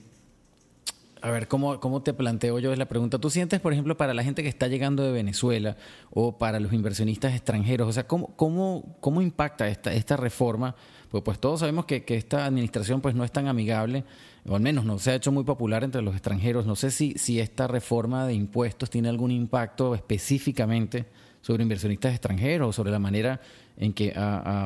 a 1.23 1.31
ver, 1.31 1.49
¿cómo, 1.49 1.81
¿cómo 1.81 2.03
te 2.03 2.15
planteo 2.15 2.59
yo 2.61 2.75
la 2.75 2.87
pregunta? 2.87 3.19
¿Tú 3.19 3.29
sientes, 3.29 3.61
por 3.61 3.75
ejemplo, 3.75 3.95
para 3.97 4.15
la 4.15 4.25
gente 4.25 4.43
que 4.43 4.49
está 4.49 4.69
llegando 4.69 5.03
de 5.03 5.13
Venezuela 5.13 5.77
o 6.11 6.39
para 6.39 6.61
los 6.61 6.73
inversionistas 6.73 7.35
extranjeros, 7.35 7.89
o 7.89 7.93
sea, 7.93 8.07
¿cómo, 8.07 8.35
cómo, 8.37 8.97
cómo 9.01 9.21
impacta 9.21 9.69
esta, 9.69 9.93
esta 9.93 10.17
reforma? 10.17 10.77
Pues, 11.11 11.23
pues 11.25 11.39
todos 11.39 11.61
sabemos 11.61 11.87
que, 11.87 12.05
que, 12.05 12.17
esta 12.17 12.45
administración 12.45 13.01
pues 13.01 13.15
no 13.15 13.25
es 13.25 13.33
tan 13.33 13.49
amigable, 13.49 14.05
o 14.47 14.55
al 14.55 14.63
menos 14.63 14.85
no 14.85 14.99
se 14.99 15.11
ha 15.11 15.15
hecho 15.15 15.33
muy 15.33 15.45
popular 15.45 15.85
entre 15.85 16.03
los 16.03 16.15
extranjeros. 16.15 16.67
No 16.67 16.77
sé 16.77 16.91
si, 16.91 17.15
si 17.17 17.41
esta 17.41 17.67
reforma 17.67 18.27
de 18.27 18.35
impuestos 18.35 18.91
tiene 18.91 19.09
algún 19.09 19.31
impacto 19.31 19.95
específicamente 19.95 21.07
sobre 21.41 21.63
inversionistas 21.63 22.13
extranjeros 22.13 22.69
o 22.69 22.73
sobre 22.73 22.91
la 22.91 22.99
manera 22.99 23.41
en 23.77 23.93
que 23.93 24.13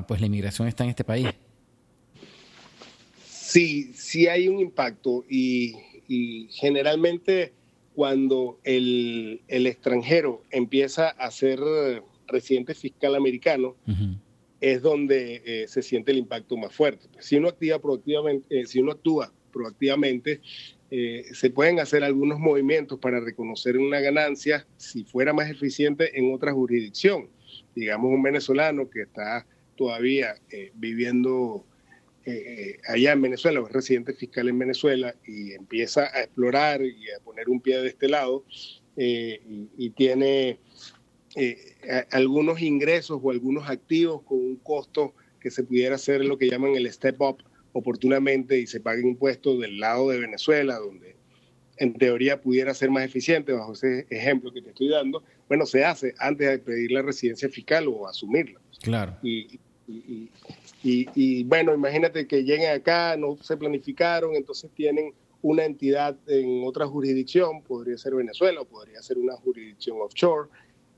pues 0.09 0.21
la 0.21 0.27
inmigración 0.27 0.69
está 0.69 0.85
en 0.85 0.91
este 0.91 1.05
país. 1.05 1.29
Sí, 3.25 3.93
sí 3.95 4.27
hay 4.27 4.49
un 4.49 4.59
impacto 4.59 5.25
y 5.31 5.77
y 6.09 6.49
generalmente 6.51 7.53
cuando 7.95 8.59
el, 8.65 9.41
extranjero 9.49 10.43
empieza 10.51 11.09
a 11.11 11.31
ser 11.31 11.61
residente 12.27 12.75
fiscal 12.75 13.15
americano, 13.15 13.77
es 14.65 14.81
donde 14.81 15.43
eh, 15.45 15.69
se 15.69 15.83
siente 15.83 16.11
el 16.11 16.17
impacto 16.17 16.57
más 16.57 16.75
fuerte. 16.75 17.07
Si 17.19 17.37
uno, 17.37 17.49
activa 17.49 17.79
proactivamente, 17.79 18.61
eh, 18.61 18.65
si 18.65 18.81
uno 18.81 18.93
actúa 18.93 19.31
proactivamente, 19.53 20.41
eh, 20.91 21.27
se 21.35 21.51
pueden 21.51 21.81
hacer 21.81 22.03
algunos 22.03 22.39
movimientos 22.39 22.99
para 22.99 23.21
reconocer 23.21 23.77
una 23.77 24.01
ganancia 24.01 24.67
si 24.79 25.05
fuera 25.05 25.35
más 25.35 25.51
eficiente 25.51 26.19
en 26.19 26.33
otra 26.33 26.55
jurisdicción. 26.55 27.29
Digamos 27.75 28.11
un 28.11 28.23
venezolano 28.23 28.89
que 28.89 29.03
está 29.03 29.47
todavía 29.77 30.35
viviendo 30.75 31.67
allá 32.89 33.13
en 33.13 33.21
Venezuela, 33.21 33.61
o 33.61 33.67
es 33.67 33.73
residente 33.73 34.15
fiscal 34.15 34.49
en 34.49 34.59
Venezuela, 34.59 35.15
y 35.27 35.53
empieza 35.53 36.05
a 36.17 36.23
explorar 36.23 36.81
y 36.81 37.11
a 37.11 37.23
poner 37.23 37.51
un 37.51 37.61
pie 37.61 37.83
de 37.83 37.89
este 37.89 38.09
lado, 38.09 38.45
y, 38.97 39.91
tiene 39.91 40.59
eh, 41.37 41.77
algunos 42.11 42.61
ingresos 42.61 43.21
o 43.23 43.31
algunos 43.31 43.69
activos 43.69 44.23
con 44.23 44.39
un 44.39 44.57
costo 44.57 45.15
que 45.41 45.51
se 45.51 45.65
pudiera 45.65 45.97
hacer 45.97 46.25
lo 46.25 46.39
que 46.39 46.49
llaman 46.49 46.75
el 46.75 46.91
step 46.93 47.21
up 47.21 47.43
oportunamente 47.73 48.59
y 48.59 48.67
se 48.67 48.81
paguen 48.81 49.09
impuestos 49.09 49.61
del 49.61 49.79
lado 49.79 50.09
de 50.09 50.19
Venezuela, 50.21 50.79
donde 50.79 51.17
en 51.77 51.95
teoría 51.95 52.41
pudiera 52.41 52.73
ser 52.73 52.91
más 52.91 53.05
eficiente, 53.05 53.53
bajo 53.53 53.73
ese 53.73 54.07
ejemplo 54.11 54.53
que 54.53 54.63
te 54.63 54.71
estoy 54.71 54.89
dando, 54.89 55.23
bueno, 55.49 55.67
se 55.67 55.85
hace 55.85 56.15
antes 56.19 56.49
de 56.49 56.59
pedir 56.59 56.93
la 56.93 57.03
residencia 57.03 57.49
fiscal 57.49 57.89
o 57.89 58.07
asumirla. 58.07 58.61
Claro. 58.81 59.17
Y, 59.23 59.59
y, 59.89 60.31
y, 60.83 61.45
bueno, 61.45 61.75
imagínate 61.75 62.27
que 62.27 62.45
lleguen 62.45 62.71
acá, 62.71 63.17
no 63.17 63.37
se 63.41 63.57
planificaron, 63.57 64.35
entonces 64.35 64.71
tienen 64.75 65.13
una 65.43 65.65
entidad 65.65 66.17
en 66.27 66.63
otra 66.65 66.87
jurisdicción, 66.87 67.63
podría 67.63 67.99
ser 67.99 68.15
Venezuela 68.15 68.63
o 68.63 68.65
podría 68.65 69.03
ser 69.03 69.19
una 69.19 69.35
jurisdicción 69.35 69.99
offshore, 70.01 70.49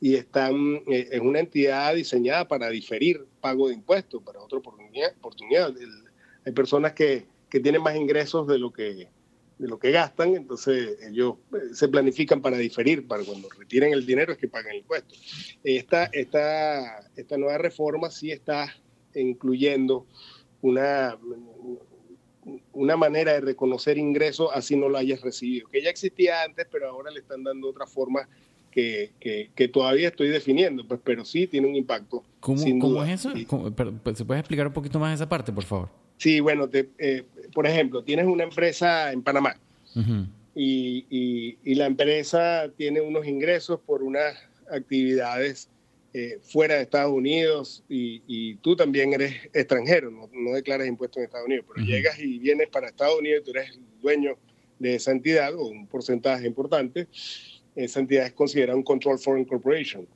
y 0.01 0.15
están 0.15 0.83
eh, 0.87 1.09
en 1.13 1.27
una 1.27 1.41
entidad 1.41 1.95
diseñada 1.95 2.47
para 2.47 2.69
diferir 2.69 3.25
pago 3.41 3.69
de 3.69 3.75
impuestos 3.75 4.23
para 4.23 4.41
otra 4.41 4.59
oportunidad. 4.59 5.13
oportunidad. 5.19 5.75
hay 6.45 6.53
personas 6.53 6.93
que, 6.93 7.27
que, 7.49 7.61
tienen 7.61 7.83
más 7.83 7.97
ingresos 7.97 8.47
de 8.47 8.59
lo 8.59 8.73
que 8.73 9.09
de 9.59 9.69
lo 9.69 9.79
que 9.79 9.91
gastan, 9.91 10.37
entonces 10.37 10.99
ellos 11.09 11.37
eh, 11.55 11.75
se 11.75 11.89
planifican 11.89 12.43
para 12.43 12.59
diferir, 12.59 13.07
para 13.07 13.25
cuando 13.25 13.49
retiren 13.59 13.93
el 13.93 14.05
dinero 14.05 14.33
es 14.33 14.39
que 14.39 14.49
paguen 14.49 14.73
el 14.73 14.79
impuesto. 14.79 15.15
Esta, 15.65 16.05
esta, 16.13 17.11
esta 17.17 17.39
nueva 17.39 17.57
reforma 17.57 18.11
sí 18.11 18.31
está 18.31 18.75
incluyendo 19.15 20.07
una, 20.61 21.19
una 22.73 22.97
manera 22.97 23.33
de 23.33 23.41
reconocer 23.41 23.97
ingresos 23.97 24.51
así 24.53 24.77
no 24.77 24.89
lo 24.89 24.99
hayas 24.99 25.23
recibido, 25.23 25.69
que 25.69 25.83
ya 25.83 25.89
existía 25.89 26.43
antes, 26.43 26.67
pero 26.71 26.91
ahora 26.91 27.11
le 27.11 27.21
están 27.21 27.43
dando 27.43 27.69
otra 27.69 27.87
forma 27.87 28.29
que, 28.77 29.51
que, 29.55 29.69
todavía 29.69 30.09
estoy 30.09 30.29
definiendo, 30.29 30.87
pues, 30.87 31.01
pero 31.03 31.25
sí 31.25 31.47
tiene 31.47 31.67
un 31.67 31.75
impacto. 31.75 32.23
¿Cómo, 32.41 32.63
¿cómo 32.79 33.03
es 33.05 33.25
eso? 33.25 33.33
Pues, 34.03 34.19
¿Se 34.19 34.25
puede 34.27 34.41
explicar 34.41 34.67
un 34.67 34.75
poquito 34.75 34.99
más 34.99 35.15
esa 35.15 35.27
parte, 35.27 35.51
por 35.51 35.65
favor? 35.65 35.89
Sí, 36.19 36.41
bueno, 36.41 36.69
eh, 36.73 37.25
por 37.55 37.67
ejemplo, 37.67 38.05
tienes 38.05 38.27
una 38.27 38.45
empresa 38.45 39.13
en 39.13 39.23
Panamá 39.23 39.57
y, 40.55 41.07
y, 41.09 41.59
y, 41.65 41.75
la 41.75 41.87
empresa 41.87 42.71
tiene 42.77 43.01
unos 43.01 43.27
ingresos 43.27 43.81
por 43.81 44.03
unas 44.03 44.37
actividades 44.71 45.71
eh, 46.13 46.39
fuera 46.43 46.75
de 46.75 46.83
Estados 46.83 47.13
Unidos 47.13 47.83
y, 47.89 48.57
tú 48.57 48.77
también 48.77 49.13
eres 49.15 49.35
extranjero, 49.55 50.11
no, 50.11 50.53
declaras 50.53 50.87
impuestos 50.87 51.19
en 51.19 51.25
Estados 51.25 51.47
Unidos, 51.47 51.67
pero 51.73 51.87
llegas 51.87 52.19
y 52.19 52.39
vienes 52.39 52.69
para 52.69 52.89
Estados 52.89 53.19
Unidos 53.19 53.43
y 53.43 53.45
tú 53.45 53.51
eres 53.59 53.79
dueño 54.01 54.39
de 54.79 54.95
esa 54.97 55.13
entidad 55.13 55.55
o 55.55 55.67
un 55.67 55.87
porcentaje 55.87 56.47
importante, 56.47 57.07
esa 57.77 58.01
entidad 58.01 58.27
es 58.27 58.33
considerada 58.33 58.77
un 58.77 58.83
Control 58.83 59.19
Foreign 59.19 59.45
Corporation. 59.45 60.09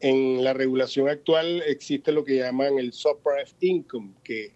En 0.00 0.42
la 0.42 0.52
regulación 0.52 1.08
actual 1.08 1.62
existe 1.66 2.12
lo 2.12 2.24
que 2.24 2.36
llaman 2.36 2.78
el 2.78 2.92
surplus 2.92 3.54
income, 3.60 4.14
que 4.24 4.54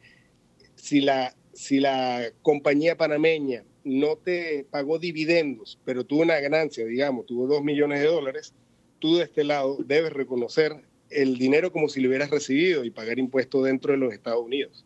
si 0.74 1.00
la, 1.00 1.34
si 1.52 1.80
la 1.80 2.32
compañía 2.42 2.96
panameña 2.96 3.64
no 3.84 4.16
te 4.16 4.66
pagó 4.70 4.98
dividendos, 4.98 5.78
pero 5.84 6.04
tuvo 6.04 6.22
una 6.22 6.38
ganancia, 6.40 6.84
digamos, 6.84 7.26
tuvo 7.26 7.46
dos 7.46 7.62
millones 7.62 8.00
de 8.00 8.06
dólares, 8.06 8.54
tú 8.98 9.16
de 9.16 9.24
este 9.24 9.44
lado 9.44 9.78
debes 9.84 10.12
reconocer 10.12 10.84
el 11.08 11.38
dinero 11.38 11.72
como 11.72 11.88
si 11.88 12.00
lo 12.00 12.08
hubieras 12.08 12.30
recibido 12.30 12.84
y 12.84 12.90
pagar 12.90 13.18
impuestos 13.18 13.64
dentro 13.64 13.92
de 13.92 13.98
los 13.98 14.12
Estados 14.12 14.44
Unidos. 14.44 14.84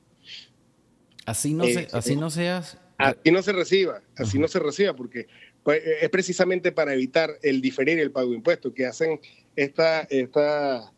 Así 1.26 1.54
no, 1.54 1.64
se, 1.64 1.80
eh, 1.80 1.88
así 1.92 2.16
no 2.16 2.30
seas... 2.30 2.78
Así 2.96 3.32
no 3.32 3.42
se 3.42 3.52
reciba, 3.52 4.02
así 4.16 4.38
no 4.38 4.46
se 4.46 4.61
reciba, 4.61 4.94
porque 4.94 5.26
pues, 5.64 5.83
es 6.02 6.11
precisamente 6.11 6.71
para 6.71 6.94
evitar 6.94 7.30
el 7.42 7.61
diferir 7.61 7.99
el 7.99 8.12
pago 8.12 8.30
de 8.30 8.37
impuestos 8.37 8.73
que 8.73 8.87
hacen 8.87 9.18
esta, 9.56 10.02
esta, 10.02 10.92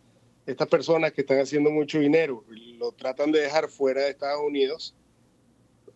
estas 0.45 0.69
personas 0.69 1.13
que 1.13 1.23
están 1.23 1.39
haciendo 1.39 1.71
mucho 1.71 2.01
dinero, 2.01 2.45
lo 2.77 2.93
tratan 2.93 3.33
de 3.33 3.41
dejar 3.41 3.69
fuera 3.69 4.03
de 4.03 4.11
Estados 4.11 4.43
Unidos 4.45 4.95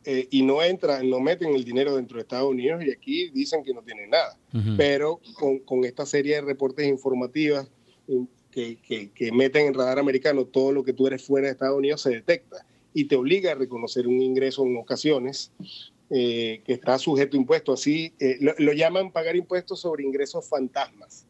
eh, 0.05 0.29
y 0.31 0.43
no 0.43 0.63
entran, 0.63 1.11
no 1.11 1.21
meten 1.21 1.55
el 1.55 1.65
dinero 1.65 1.97
dentro 1.97 2.17
de 2.17 2.23
Estados 2.23 2.49
Unidos 2.49 2.83
y 2.85 2.91
aquí 2.91 3.29
dicen 3.31 3.63
que 3.63 3.75
no 3.75 3.83
tienen 3.83 4.09
nada. 4.09 4.39
Pero 4.77 5.21
con, 5.35 5.59
con, 5.59 5.85
esta 5.85 6.07
serie 6.07 6.37
de 6.37 6.41
reportes 6.41 6.87
informativos 6.87 7.69
que, 8.51 8.79
que, 9.15 9.33
meten 9.33 9.67
en 9.67 9.75
radar 9.75 9.99
americano 9.99 10.45
todo 10.45 10.73
lo 10.73 10.83
que 10.83 10.93
tú 10.93 11.07
eres 11.07 11.23
fuera 11.23 11.49
de 11.49 11.53
Estados 11.53 11.77
Unidos 11.77 12.01
se 12.01 12.11
detecta 12.11 12.65
y 12.95 13.05
te 13.05 13.17
obliga 13.17 13.53
a 13.53 13.55
reconocer 13.55 14.09
un 14.09 14.21
ingreso 14.21 14.65
en 14.65 14.77
ocasiones 14.77 15.53
eh, 16.11 16.63
que 16.65 16.73
está 16.73 16.99
sujeto 16.99 17.37
a 17.37 17.41
impuestos. 17.41 17.81
Así 17.81 18.13
eh, 18.19 18.39
lo, 18.59 18.73
llaman 18.73 19.11
pagar 19.11 19.37
impuestos 19.37 19.81
sobre 19.81 20.05
ingresos 20.05 20.49
fantasmas. 20.49 21.27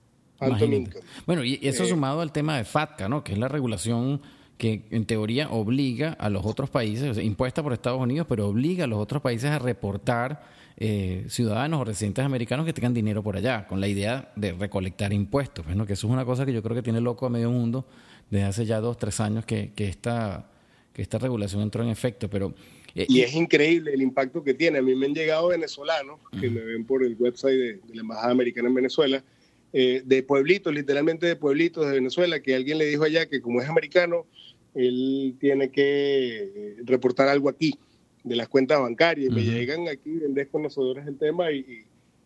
Bueno, 1.26 1.44
y 1.44 1.58
eso 1.62 1.84
sumado 1.84 2.22
al 2.22 2.32
tema 2.32 2.56
de 2.56 2.64
FATCA, 2.64 3.08
¿no? 3.08 3.22
que 3.22 3.32
es 3.32 3.38
la 3.38 3.48
regulación 3.48 4.22
que 4.56 4.84
en 4.90 5.06
teoría 5.06 5.50
obliga 5.50 6.12
a 6.12 6.28
los 6.28 6.44
otros 6.44 6.70
países, 6.70 7.18
impuesta 7.18 7.62
por 7.62 7.72
Estados 7.72 8.00
Unidos, 8.00 8.26
pero 8.28 8.46
obliga 8.46 8.84
a 8.84 8.86
los 8.86 8.98
otros 8.98 9.22
países 9.22 9.50
a 9.50 9.58
reportar 9.58 10.42
eh, 10.76 11.24
ciudadanos 11.28 11.80
o 11.80 11.84
residentes 11.84 12.24
americanos 12.24 12.64
que 12.64 12.72
tengan 12.72 12.94
dinero 12.94 13.22
por 13.22 13.36
allá, 13.36 13.66
con 13.66 13.80
la 13.80 13.88
idea 13.88 14.32
de 14.36 14.52
recolectar 14.52 15.12
impuestos. 15.12 15.64
Bueno, 15.66 15.86
que 15.86 15.94
eso 15.94 16.06
es 16.06 16.12
una 16.12 16.24
cosa 16.24 16.46
que 16.46 16.52
yo 16.52 16.62
creo 16.62 16.74
que 16.74 16.82
tiene 16.82 17.00
loco 17.00 17.26
a 17.26 17.30
medio 17.30 17.50
mundo 17.50 17.86
desde 18.30 18.44
hace 18.46 18.66
ya 18.66 18.80
dos, 18.80 18.96
tres 18.96 19.20
años 19.20 19.44
que, 19.44 19.72
que, 19.74 19.88
esta, 19.88 20.50
que 20.92 21.02
esta 21.02 21.18
regulación 21.18 21.62
entró 21.62 21.82
en 21.82 21.88
efecto. 21.88 22.30
Pero, 22.30 22.48
eh, 22.48 22.54
y 22.94 23.20
es 23.20 23.34
increíble 23.34 23.92
el 23.92 24.02
impacto 24.02 24.42
que 24.42 24.54
tiene. 24.54 24.78
A 24.78 24.82
mí 24.82 24.94
me 24.94 25.06
han 25.06 25.14
llegado 25.14 25.48
venezolanos 25.48 26.20
que 26.40 26.50
me 26.50 26.60
ven 26.60 26.84
por 26.84 27.04
el 27.04 27.16
website 27.18 27.58
de, 27.58 27.94
la 27.94 28.00
Embajada 28.00 28.30
Americana 28.30 28.68
en 28.68 28.74
Venezuela, 28.74 29.24
eh, 29.72 30.02
de 30.04 30.22
pueblitos, 30.22 30.74
literalmente 30.74 31.26
de 31.26 31.36
pueblitos 31.36 31.86
de 31.86 31.92
Venezuela, 31.92 32.40
que 32.40 32.54
alguien 32.54 32.78
le 32.78 32.86
dijo 32.86 33.04
allá 33.04 33.26
que 33.26 33.40
como 33.40 33.60
es 33.60 33.68
americano, 33.68 34.26
él 34.74 35.36
tiene 35.38 35.70
que 35.70 36.42
eh, 36.54 36.76
reportar 36.84 37.28
algo 37.28 37.48
aquí 37.48 37.78
de 38.24 38.36
las 38.36 38.48
cuentas 38.48 38.80
bancarias. 38.80 39.30
y 39.30 39.34
Me 39.34 39.42
llegan 39.42 39.88
aquí 39.88 40.10
bien 40.10 40.34
desconocedores 40.34 41.06
del 41.06 41.18
tema 41.18 41.52
y, 41.52 41.84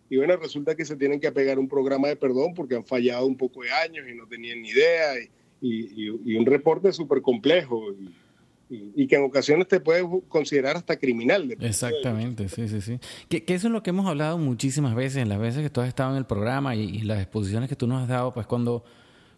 y, 0.08 0.16
bueno, 0.16 0.36
resulta 0.36 0.74
que 0.74 0.84
se 0.84 0.96
tienen 0.96 1.20
que 1.20 1.26
apegar 1.26 1.58
un 1.58 1.68
programa 1.68 2.08
de 2.08 2.16
perdón 2.16 2.54
porque 2.54 2.76
han 2.76 2.84
fallado 2.84 3.26
un 3.26 3.36
poco 3.36 3.62
de 3.62 3.70
años 3.70 4.06
y 4.10 4.14
no 4.14 4.26
tenían 4.26 4.62
ni 4.62 4.68
idea 4.68 5.14
y, 5.20 5.30
y 5.60 6.36
un 6.36 6.44
reporte 6.44 6.92
súper 6.92 7.22
complejo. 7.22 7.92
Y, 7.92 8.23
que 8.68 9.16
en 9.16 9.24
ocasiones 9.24 9.68
te 9.68 9.80
puede 9.80 10.04
considerar 10.28 10.76
hasta 10.76 10.96
criminal. 10.96 11.56
Exactamente, 11.60 12.48
sí, 12.48 12.68
sí, 12.68 12.80
sí. 12.80 12.98
Que, 13.28 13.44
que, 13.44 13.54
eso 13.54 13.68
es 13.68 13.72
lo 13.72 13.82
que 13.82 13.90
hemos 13.90 14.06
hablado 14.06 14.38
muchísimas 14.38 14.94
veces, 14.94 15.22
en 15.22 15.28
las 15.28 15.38
veces 15.38 15.62
que 15.62 15.70
tú 15.70 15.80
has 15.80 15.88
estado 15.88 16.12
en 16.12 16.16
el 16.16 16.26
programa 16.26 16.74
y, 16.74 16.82
y, 16.82 17.02
las 17.02 17.20
exposiciones 17.20 17.68
que 17.68 17.76
tú 17.76 17.86
nos 17.86 18.02
has 18.02 18.08
dado, 18.08 18.32
pues 18.32 18.46
cuando 18.46 18.84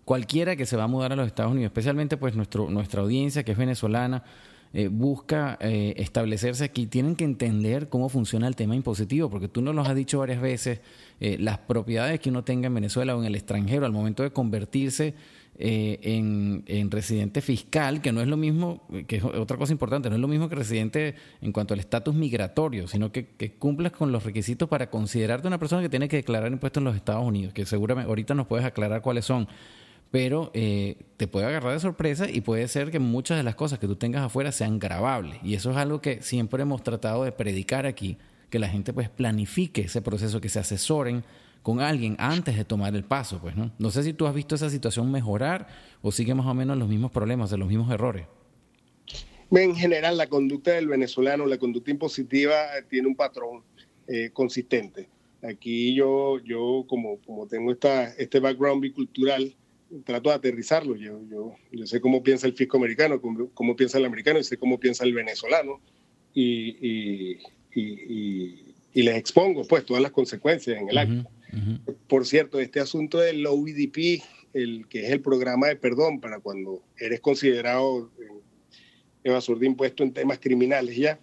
cualquiera 0.05 0.57
que 0.57 0.67
se 0.67 0.77
va 0.77 0.85
a 0.85 0.89
mudar 0.89 1.13
a 1.13 1.17
los 1.17 1.27
Estados 1.27 1.53
Unidos, 1.53 1.71
especialmente 1.71 2.17
pues 2.17 2.37
nuestro, 2.37 2.71
nuestra 2.71 3.03
audiencia 3.03 3.45
que 3.45 3.53
es 3.53 3.59
venezolana, 3.59 4.23
eh, 4.79 4.89
busca 4.89 5.57
eh, 5.59 5.95
establecerse 5.97 6.63
aquí, 6.63 6.87
tienen 6.87 7.17
que 7.17 7.25
entender 7.25 7.89
cómo 7.89 8.11
funciona 8.11 8.47
el 8.47 8.55
tema 8.57 8.77
impositivo, 8.77 9.31
porque 9.31 9.49
tú 9.49 9.63
nos 9.63 9.75
lo 9.75 9.81
has 9.81 9.95
dicho 9.95 10.19
varias 10.19 10.39
veces, 10.43 10.81
eh, 11.19 11.39
las 11.41 11.57
propiedades 11.57 12.21
que 12.21 12.29
uno 12.29 12.45
tenga 12.45 12.67
en 12.67 12.75
Venezuela 12.75 13.17
o 13.17 13.21
en 13.21 13.25
el 13.25 13.35
extranjero 13.37 13.87
al 13.87 13.93
momento 13.93 14.23
de 14.23 14.33
convertirse 14.33 15.15
en, 15.59 16.91
residente 16.91 17.41
fiscal, 17.41 18.03
que 18.03 18.13
no 18.13 18.21
es 18.21 18.29
lo 18.29 18.37
mismo, 18.37 18.87
que 19.07 19.17
es 19.17 19.25
otra 19.25 19.57
cosa 19.57 19.73
importante, 19.73 20.11
no 20.11 20.17
es 20.17 20.21
lo 20.21 20.29
mismo 20.29 20.51
que 20.51 20.57
residente 20.57 21.15
en 21.41 21.53
cuanto 21.53 21.73
al 21.73 21.81
estatus 21.81 22.15
migratorio, 22.15 22.87
sino 22.87 23.11
que, 23.11 23.29
que 23.29 23.55
cumplas 23.55 23.93
con 23.93 24.13
los 24.13 24.25
requisitos 24.25 24.69
para 24.69 24.91
considerarte 24.91 25.49
una 25.49 25.59
persona 25.59 25.81
que 25.81 25.89
tiene 25.89 26.07
que 26.07 26.17
declarar 26.17 26.53
impuestos 26.53 26.83
en 26.83 26.85
los 26.85 26.97
Estados 26.97 27.25
Unidos, 27.25 27.55
que 27.55 27.65
seguramente 27.65 28.11
ahorita 28.11 28.35
nos 28.35 28.47
puedes 28.47 28.67
aclarar 28.67 29.01
cuáles 29.01 29.25
son 29.25 29.49
pero 30.11 30.51
eh, 30.55 30.97
te 31.17 31.27
puede 31.27 31.47
agarrar 31.47 31.73
de 31.73 31.81
sorpresa 31.81 32.31
y 32.31 32.41
puede 32.41 32.69
ser 32.69 32.91
que 32.91 32.99
muchas 32.99 33.37
de 33.37 33.43
las 33.43 33.55
cosas 33.55 33.79
que 33.79 33.87
tú 33.87 33.97
tengas 33.97 34.23
afuera 34.23 34.53
sean 34.53 34.79
grabables. 34.79 35.39
Y 35.43 35.55
eso 35.55 35.71
es 35.71 35.77
algo 35.77 36.01
que 36.01 36.23
siempre 36.23 36.63
hemos 36.63 36.83
tratado 36.83 37.25
de 37.25 37.33
predicar 37.33 37.87
aquí, 37.87 38.17
que 38.51 38.59
la 38.59 38.69
gente 38.69 38.93
pues 38.93 39.09
planifique 39.09 39.83
ese 39.83 40.03
proceso, 40.03 40.41
que 40.41 40.49
se 40.49 40.61
asesoren 40.61 41.25
con 41.63 41.81
alguien 41.81 42.15
antes 42.19 42.57
de 42.57 42.65
tomar 42.65 42.95
el 42.95 43.03
paso, 43.03 43.41
pues, 43.41 43.57
¿no? 43.57 43.73
No 43.79 43.91
sé 43.91 44.05
si 44.05 44.13
tú 44.13 44.27
has 44.27 44.35
visto 44.35 44.55
esa 44.55 44.71
situación 44.71 45.11
mejorar 45.11 45.67
o 46.01 46.13
sigue 46.13 46.33
más 46.33 46.47
o 46.47 46.55
menos 46.55 46.79
los 46.79 46.89
mismos 46.89 47.11
problemas, 47.11 47.51
los 47.51 47.69
mismos 47.69 47.91
errores. 47.91 48.27
En 49.51 49.75
general, 49.75 50.17
la 50.17 50.29
conducta 50.29 50.73
del 50.73 50.89
venezolano, 50.89 51.45
la 51.47 51.59
conducta 51.59 51.91
impositiva, 51.91 52.55
tiene 52.89 53.09
un 53.09 53.17
patrón 53.17 53.63
eh, 54.07 54.31
consistente. 54.33 55.09
Aquí 55.43 55.95
yo, 55.95 56.39
yo 56.45 56.85
como, 56.89 57.19
como 57.19 57.47
tengo 57.47 57.73
esta, 57.73 58.13
este 58.15 58.41
background 58.41 58.83
bicultural, 58.83 59.55
trato 60.05 60.31
de 60.31 60.37
aterrizarlo. 60.37 60.97
Yo, 60.97 61.21
yo, 61.29 61.55
yo 61.73 61.87
sé 61.87 62.01
cómo 62.01 62.23
piensa 62.23 62.47
el 62.47 62.55
fisco 62.55 62.77
americano, 62.77 63.21
cómo, 63.21 63.77
piensa 63.77 63.99
el 63.99 64.05
americano 64.05 64.39
y 64.39 64.45
sé 64.45 64.57
cómo 64.57 64.79
piensa 64.79 65.05
el 65.05 65.15
venezolano 65.15 65.81
y, 66.35 67.39
les 68.95 69.17
expongo 69.17 69.67
pues 69.67 69.85
todas 69.85 70.03
las 70.03 70.13
consecuencias 70.13 70.81
en 70.81 70.89
el 70.89 70.99
acto. 70.99 71.31
Por 72.09 72.27
cierto, 72.27 72.61
este 72.61 72.81
asunto 72.81 73.19
del 73.19 73.47
OEDP, 73.47 74.23
el 74.53 74.87
que 74.89 75.07
es 75.07 75.11
el 75.11 75.21
programa 75.21 75.69
de 75.69 75.77
perdón 75.77 76.21
para 76.21 76.41
cuando 76.41 76.83
eres 76.99 77.21
considerado 77.21 78.11
evasor 79.23 79.59
de 79.59 79.67
impuestos 79.67 80.07
en 80.07 80.13
temas 80.13 80.39
criminales 80.39 80.97
ya, 80.97 81.19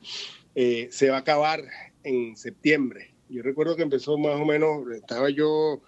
eh, 0.56 0.88
se 0.92 1.10
va 1.10 1.18
a 1.18 1.20
acabar 1.20 1.64
en 2.04 2.36
septiembre. 2.38 3.14
Yo 3.30 3.42
recuerdo 3.42 3.76
que 3.76 3.84
empezó 3.84 4.18
más 4.18 4.40
o 4.40 4.46
menos, 4.46 4.86
estaba 4.92 5.30
yo 5.30 5.82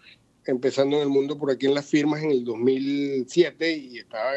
empezando 0.46 0.98
en 0.98 1.04
el 1.04 1.10
mundo 1.10 1.38
por 1.38 1.52
aquí 1.52 1.66
en 1.66 1.74
las 1.74 1.86
firmas 1.86 2.24
en 2.24 2.32
el 2.32 2.44
2007 2.44 3.78
y 3.78 3.98
estaba, 3.98 4.32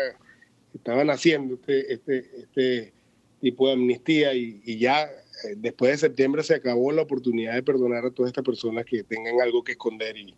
estaban 0.74 1.10
haciendo 1.10 1.54
este, 1.54 1.92
este, 1.92 2.30
este 2.40 2.92
tipo 3.40 3.66
de 3.66 3.74
amnistía 3.74 4.34
y, 4.34 4.78
ya 4.78 5.04
eh, 5.04 5.54
después 5.56 5.92
de 5.92 5.98
septiembre 5.98 6.42
se 6.42 6.54
acabó 6.54 6.90
la 6.92 7.02
oportunidad 7.02 7.54
de 7.54 7.62
perdonar 7.62 8.04
a 8.04 8.10
todas 8.10 8.30
estas 8.30 8.44
personas 8.44 8.84
que 8.84 9.02
tengan 9.02 9.40
algo 9.40 9.62
que 9.62 9.72
esconder 9.72 10.16
y, 10.16 10.34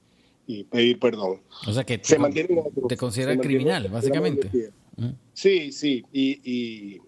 pedir 0.64 0.98
perdón. 0.98 1.40
O 1.68 1.72
sea 1.72 1.84
que 1.84 1.98
te, 1.98 2.04
se 2.04 2.18
te 2.88 2.96
considera 2.96 3.36
criminal, 3.36 3.88
básicamente. 3.88 4.50
Sí, 5.32 5.70
sí, 5.70 6.04
y, 6.12 7.00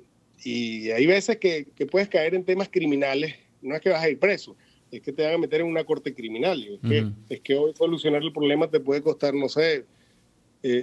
y, 0.44 0.90
hay 0.90 1.06
veces 1.06 1.38
que, 1.38 1.66
que 1.74 1.86
puedes 1.86 2.08
caer 2.08 2.34
en 2.34 2.44
temas 2.44 2.68
criminales, 2.68 3.34
no 3.60 3.74
es 3.74 3.80
que 3.80 3.90
vas 3.90 4.02
a 4.02 4.08
ir 4.08 4.18
preso, 4.18 4.56
es 4.92 5.00
que 5.00 5.12
te 5.12 5.24
van 5.24 5.34
a 5.34 5.38
meter 5.38 5.62
en 5.62 5.66
una 5.66 5.84
corte 5.84 6.14
criminal. 6.14 6.62
Es, 6.62 6.80
que, 6.80 7.10
es 7.30 7.40
que 7.40 7.56
hoy 7.56 7.72
solucionar 7.74 8.22
el 8.22 8.32
problema 8.32 8.68
te 8.68 8.78
puede 8.78 9.02
costar, 9.02 9.34
no 9.34 9.48
sé, 9.48 9.86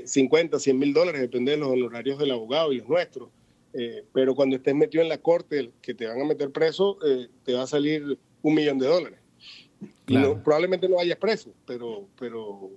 50, 0.05 0.57
eh, 0.57 0.59
100 0.59 0.79
mil 0.79 0.93
dólares, 0.93 1.21
depende 1.21 1.51
de 1.51 1.57
los 1.57 1.69
honorarios 1.69 2.17
del 2.17 2.31
abogado 2.31 2.73
y 2.73 2.79
los 2.79 2.89
nuestros. 2.89 3.29
Eh, 3.73 4.03
pero 4.11 4.33
cuando 4.33 4.55
estés 4.55 4.73
metido 4.73 5.03
en 5.03 5.09
la 5.09 5.19
corte, 5.19 5.69
que 5.81 5.93
te 5.93 6.07
van 6.07 6.19
a 6.19 6.25
meter 6.25 6.49
preso, 6.49 6.97
eh, 7.05 7.27
te 7.43 7.53
va 7.53 7.63
a 7.63 7.67
salir 7.67 8.17
un 8.41 8.55
millón 8.55 8.79
de 8.79 8.87
dólares. 8.87 9.19
probablemente 10.43 10.89
no 10.89 10.95
vayas 10.95 11.19
preso, 11.19 11.53
pero, 11.67 12.07
pero, 12.19 12.71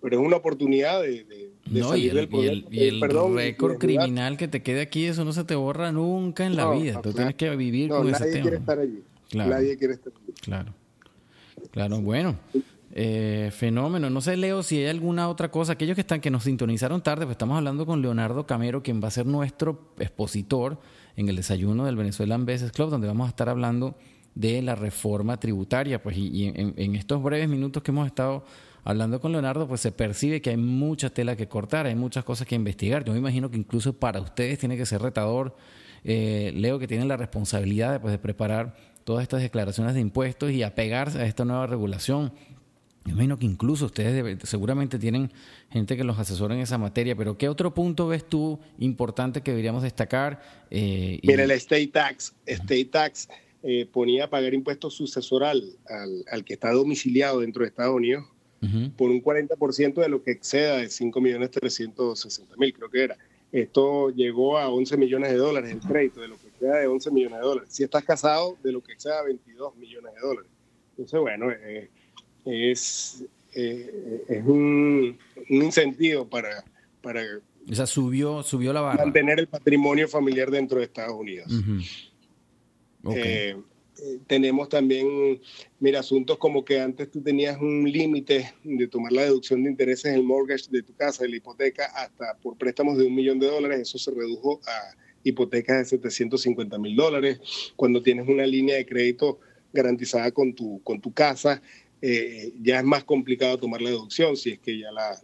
pero 0.00 0.20
es 0.20 0.24
una 0.24 0.36
oportunidad 0.36 1.02
de, 1.02 1.50
salir 1.82 2.14
del 2.14 2.28
problema. 2.28 2.68
Y 2.70 2.86
el, 2.86 3.00
récord 3.00 3.78
criminal 3.78 4.36
que 4.36 4.46
te 4.46 4.62
quede 4.62 4.82
aquí, 4.82 5.06
eso 5.06 5.24
no 5.24 5.32
se 5.32 5.42
te 5.42 5.56
borra 5.56 5.90
nunca 5.90 6.46
en 6.46 6.54
la 6.54 6.70
vida. 6.70 7.02
Tú 7.02 7.12
tienes 7.12 7.34
que 7.34 7.56
vivir 7.56 7.90
con 7.90 8.08
ese 8.08 8.30
tema. 8.30 8.42
quiere 8.42 8.56
estar 8.58 8.78
allí. 8.78 9.02
Nadie 9.34 9.76
quiere 9.76 9.94
estar 9.94 10.12
Claro. 10.42 10.74
Claro, 11.70 12.00
bueno. 12.00 12.36
Eh, 12.92 13.50
fenómeno. 13.52 14.08
No 14.10 14.20
sé, 14.20 14.36
Leo, 14.36 14.62
si 14.62 14.78
hay 14.78 14.86
alguna 14.86 15.28
otra 15.28 15.50
cosa. 15.50 15.72
Aquellos 15.72 15.94
que 15.94 16.00
están 16.00 16.20
que 16.20 16.30
nos 16.30 16.44
sintonizaron 16.44 17.02
tarde, 17.02 17.26
pues 17.26 17.34
estamos 17.34 17.56
hablando 17.56 17.84
con 17.86 18.00
Leonardo 18.00 18.46
Camero, 18.46 18.82
quien 18.82 19.02
va 19.02 19.08
a 19.08 19.12
ser 19.12 19.26
nuestro 19.26 19.92
expositor 19.98 20.80
en 21.16 21.28
el 21.28 21.36
desayuno 21.36 21.84
del 21.84 21.96
Venezuelan 21.96 22.46
Business 22.46 22.72
Club, 22.72 22.90
donde 22.90 23.06
vamos 23.06 23.26
a 23.26 23.30
estar 23.30 23.48
hablando 23.48 23.96
de 24.34 24.62
la 24.62 24.74
reforma 24.74 25.38
tributaria. 25.38 26.02
Pues, 26.02 26.16
y, 26.16 26.46
en, 26.46 26.74
en, 26.76 26.96
estos 26.96 27.22
breves 27.22 27.48
minutos 27.48 27.82
que 27.82 27.90
hemos 27.90 28.06
estado 28.06 28.44
hablando 28.84 29.20
con 29.20 29.32
Leonardo, 29.32 29.68
pues 29.68 29.80
se 29.80 29.92
percibe 29.92 30.40
que 30.40 30.50
hay 30.50 30.56
mucha 30.56 31.10
tela 31.10 31.36
que 31.36 31.48
cortar, 31.48 31.86
hay 31.86 31.94
muchas 31.94 32.24
cosas 32.24 32.46
que 32.46 32.54
investigar. 32.54 33.04
Yo 33.04 33.12
me 33.12 33.18
imagino 33.18 33.50
que 33.50 33.58
incluso 33.58 33.92
para 33.92 34.20
ustedes 34.20 34.58
tiene 34.58 34.76
que 34.76 34.86
ser 34.86 35.02
retador. 35.02 35.54
Eh, 36.04 36.52
Leo, 36.54 36.78
que 36.78 36.86
tienen 36.86 37.08
la 37.08 37.16
responsabilidad 37.16 38.00
pues, 38.00 38.12
de 38.12 38.18
preparar 38.18 38.76
todas 39.08 39.22
estas 39.22 39.40
declaraciones 39.40 39.94
de 39.94 40.00
impuestos 40.00 40.50
y 40.50 40.62
apegarse 40.62 41.18
a 41.18 41.24
esta 41.24 41.46
nueva 41.46 41.66
regulación. 41.66 42.30
Yo 43.06 43.12
imagino 43.12 43.38
que 43.38 43.46
incluso 43.46 43.86
ustedes 43.86 44.36
seguramente 44.42 44.98
tienen 44.98 45.32
gente 45.70 45.96
que 45.96 46.04
los 46.04 46.18
asesora 46.18 46.54
en 46.54 46.60
esa 46.60 46.76
materia, 46.76 47.16
pero 47.16 47.38
¿qué 47.38 47.48
otro 47.48 47.72
punto 47.72 48.06
ves 48.08 48.28
tú 48.28 48.60
importante 48.78 49.40
que 49.40 49.52
deberíamos 49.52 49.82
destacar? 49.82 50.42
Eh, 50.70 51.20
Mira, 51.22 51.44
el 51.44 51.52
State 51.52 51.86
Tax. 51.86 52.34
State 52.44 52.84
Tax 52.84 53.30
eh, 53.62 53.88
ponía 53.90 54.24
a 54.24 54.28
pagar 54.28 54.52
impuestos 54.52 54.92
sucesoral 54.92 55.64
al, 56.30 56.44
que 56.44 56.52
está 56.52 56.70
domiciliado 56.70 57.40
dentro 57.40 57.62
de 57.62 57.68
Estados 57.70 57.96
Unidos 57.96 58.26
por 58.98 59.10
un 59.10 59.22
40% 59.22 60.02
de 60.02 60.08
lo 60.10 60.22
que 60.22 60.32
exceda 60.32 60.76
de 60.76 60.88
5.360.000, 60.88 62.74
creo 62.74 62.90
que 62.90 63.04
era. 63.04 63.16
Esto 63.52 64.10
llegó 64.10 64.58
a 64.58 64.68
11 64.68 64.98
millones 64.98 65.30
de 65.30 65.38
dólares 65.38 65.72
el 65.72 65.80
crédito 65.80 66.20
de 66.20 66.28
lo 66.28 66.36
que 66.36 66.47
de 66.66 66.86
11 66.86 67.10
millones 67.10 67.38
de 67.38 67.44
dólares. 67.44 67.68
Si 67.72 67.84
estás 67.84 68.04
casado, 68.04 68.56
de 68.62 68.72
lo 68.72 68.82
que 68.82 68.98
sea 68.98 69.22
22 69.22 69.76
millones 69.76 70.14
de 70.14 70.20
dólares. 70.20 70.50
Entonces, 70.90 71.20
bueno, 71.20 71.50
eh, 71.50 71.90
es, 72.44 73.24
eh, 73.54 74.24
es 74.28 74.44
un, 74.44 75.18
incentivo 75.48 76.26
para, 76.28 76.64
para 77.02 77.22
o 77.70 77.74
sea, 77.74 77.86
subió, 77.86 78.42
subió 78.42 78.72
la 78.72 78.80
barra. 78.80 79.04
Mantener 79.04 79.40
el 79.40 79.46
patrimonio 79.46 80.08
familiar 80.08 80.50
dentro 80.50 80.78
de 80.78 80.84
Estados 80.84 81.14
Unidos. 81.14 81.52
Eh, 83.14 83.56
tenemos 84.26 84.68
también, 84.68 85.40
mira, 85.80 86.00
asuntos 86.00 86.38
como 86.38 86.64
que 86.64 86.80
antes 86.80 87.10
tú 87.10 87.20
tenías 87.20 87.60
un 87.60 87.90
límite 87.90 88.54
de 88.62 88.88
tomar 88.88 89.12
la 89.12 89.22
deducción 89.22 89.62
de 89.64 89.70
intereses 89.70 90.06
en 90.06 90.14
el 90.14 90.22
mortgage 90.22 90.70
de 90.70 90.82
tu 90.82 90.94
casa, 90.94 91.24
de 91.24 91.30
la 91.30 91.36
hipoteca, 91.36 91.86
hasta 91.86 92.36
por 92.38 92.56
préstamos 92.56 92.96
de 92.96 93.06
un 93.06 93.14
millón 93.14 93.38
de 93.38 93.48
dólares, 93.48 93.80
eso 93.80 93.98
se 93.98 94.12
redujo 94.12 94.60
a 94.66 94.96
hipotecas 95.28 95.78
de 95.78 95.84
750 95.84 96.78
mil 96.78 96.96
dólares, 96.96 97.40
cuando 97.76 98.02
tienes 98.02 98.28
una 98.28 98.46
línea 98.46 98.76
de 98.76 98.86
crédito 98.86 99.40
garantizada 99.72 100.30
con 100.32 100.54
tu, 100.54 100.82
con 100.82 101.00
tu 101.00 101.12
casa, 101.12 101.62
eh, 102.00 102.52
ya 102.60 102.78
es 102.78 102.84
más 102.84 103.04
complicado 103.04 103.58
tomar 103.58 103.82
la 103.82 103.90
deducción 103.90 104.36
si 104.36 104.50
es 104.50 104.58
que 104.58 104.78
ya 104.78 104.92
la, 104.92 105.18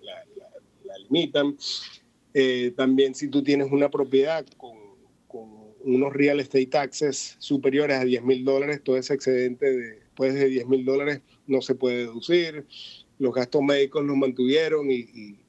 limitan. 1.08 1.56
Eh, 2.32 2.72
también 2.76 3.14
si 3.14 3.28
tú 3.28 3.42
tienes 3.42 3.70
una 3.70 3.90
propiedad 3.90 4.46
con, 4.56 4.84
unos 5.86 6.14
real 6.14 6.40
estate 6.40 6.66
taxes 6.66 7.36
superiores 7.40 7.98
a 7.98 8.04
10 8.04 8.22
mil 8.22 8.42
dólares, 8.42 8.80
todo 8.82 8.96
ese 8.96 9.12
excedente 9.12 9.70
de, 9.70 9.90
después 9.96 10.32
de 10.32 10.48
10 10.48 10.66
mil 10.66 10.84
dólares 10.84 11.20
no 11.46 11.60
se 11.60 11.74
puede 11.74 11.98
deducir. 11.98 12.64
Los 13.18 13.34
gastos 13.34 13.60
médicos 13.60 14.02
los 14.04 14.16
mantuvieron 14.16 14.90
y 14.90 15.43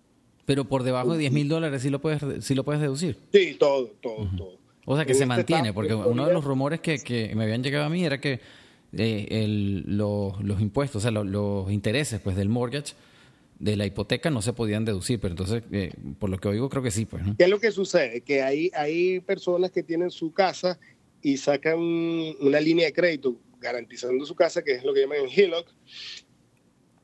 pero 0.46 0.66
por 0.66 0.84
debajo 0.84 1.14
de 1.14 1.20
10 1.20 1.32
mil 1.32 1.50
dólares 1.50 1.82
sí 1.82 1.90
lo 1.90 2.00
puedes 2.00 2.46
sí 2.46 2.56
lo 2.56 2.64
puedes 2.64 2.82
deducir. 2.82 3.18
Sí, 3.32 3.56
todo, 3.60 3.88
todo, 4.02 4.30
todo. 4.38 4.58
O 4.86 4.96
sea 4.96 5.06
que 5.06 5.14
se 5.14 5.24
este 5.24 5.26
mantiene, 5.26 5.74
porque 5.74 5.96
uno 5.96 6.28
de 6.28 6.34
los 6.34 6.46
rumores 6.46 6.80
que, 6.80 7.00
que, 7.00 7.34
me 7.36 7.44
habían 7.44 7.64
llegado 7.64 7.86
a 7.86 7.90
mí 7.90 8.06
era 8.06 8.22
que 8.22 8.40
eh, 8.94 9.28
el, 9.30 9.84
los, 9.98 10.42
los, 10.44 10.62
impuestos, 10.62 10.98
o 10.98 11.02
sea, 11.02 11.12
los, 11.12 11.72
intereses 11.72 12.22
pues 12.22 12.36
del 12.36 12.50
mortgage, 12.50 12.94
de 13.58 13.76
la 13.78 13.86
hipoteca 13.86 14.30
no 14.30 14.44
se 14.44 14.54
podían 14.54 14.86
deducir, 14.86 15.20
pero 15.20 15.32
entonces, 15.32 15.64
eh, 15.72 15.92
por 16.20 16.30
lo 16.30 16.38
que 16.38 16.50
oigo, 16.50 16.70
creo 16.70 16.84
que 16.84 16.92
sí. 16.92 17.06
Pues, 17.06 17.24
¿Qué 17.38 17.46
es 17.46 17.50
lo 17.50 17.60
que 17.60 17.72
sucede? 17.72 18.22
Que 18.22 18.44
hay, 18.44 18.70
hay 18.76 19.22
personas 19.22 19.72
que 19.72 19.82
tienen 19.82 20.12
su 20.12 20.32
casa 20.32 20.78
y 21.22 21.38
sacan 21.38 21.80
una 21.80 22.60
línea 22.60 22.86
de 22.86 22.94
crédito 22.94 23.36
garantizando 23.60 24.26
su 24.26 24.36
casa, 24.36 24.64
que 24.64 24.74
es 24.74 24.84
lo 24.84 24.94
que 24.94 25.02
llaman 25.02 25.18
en 25.20 25.30
HELOC, 25.30 25.68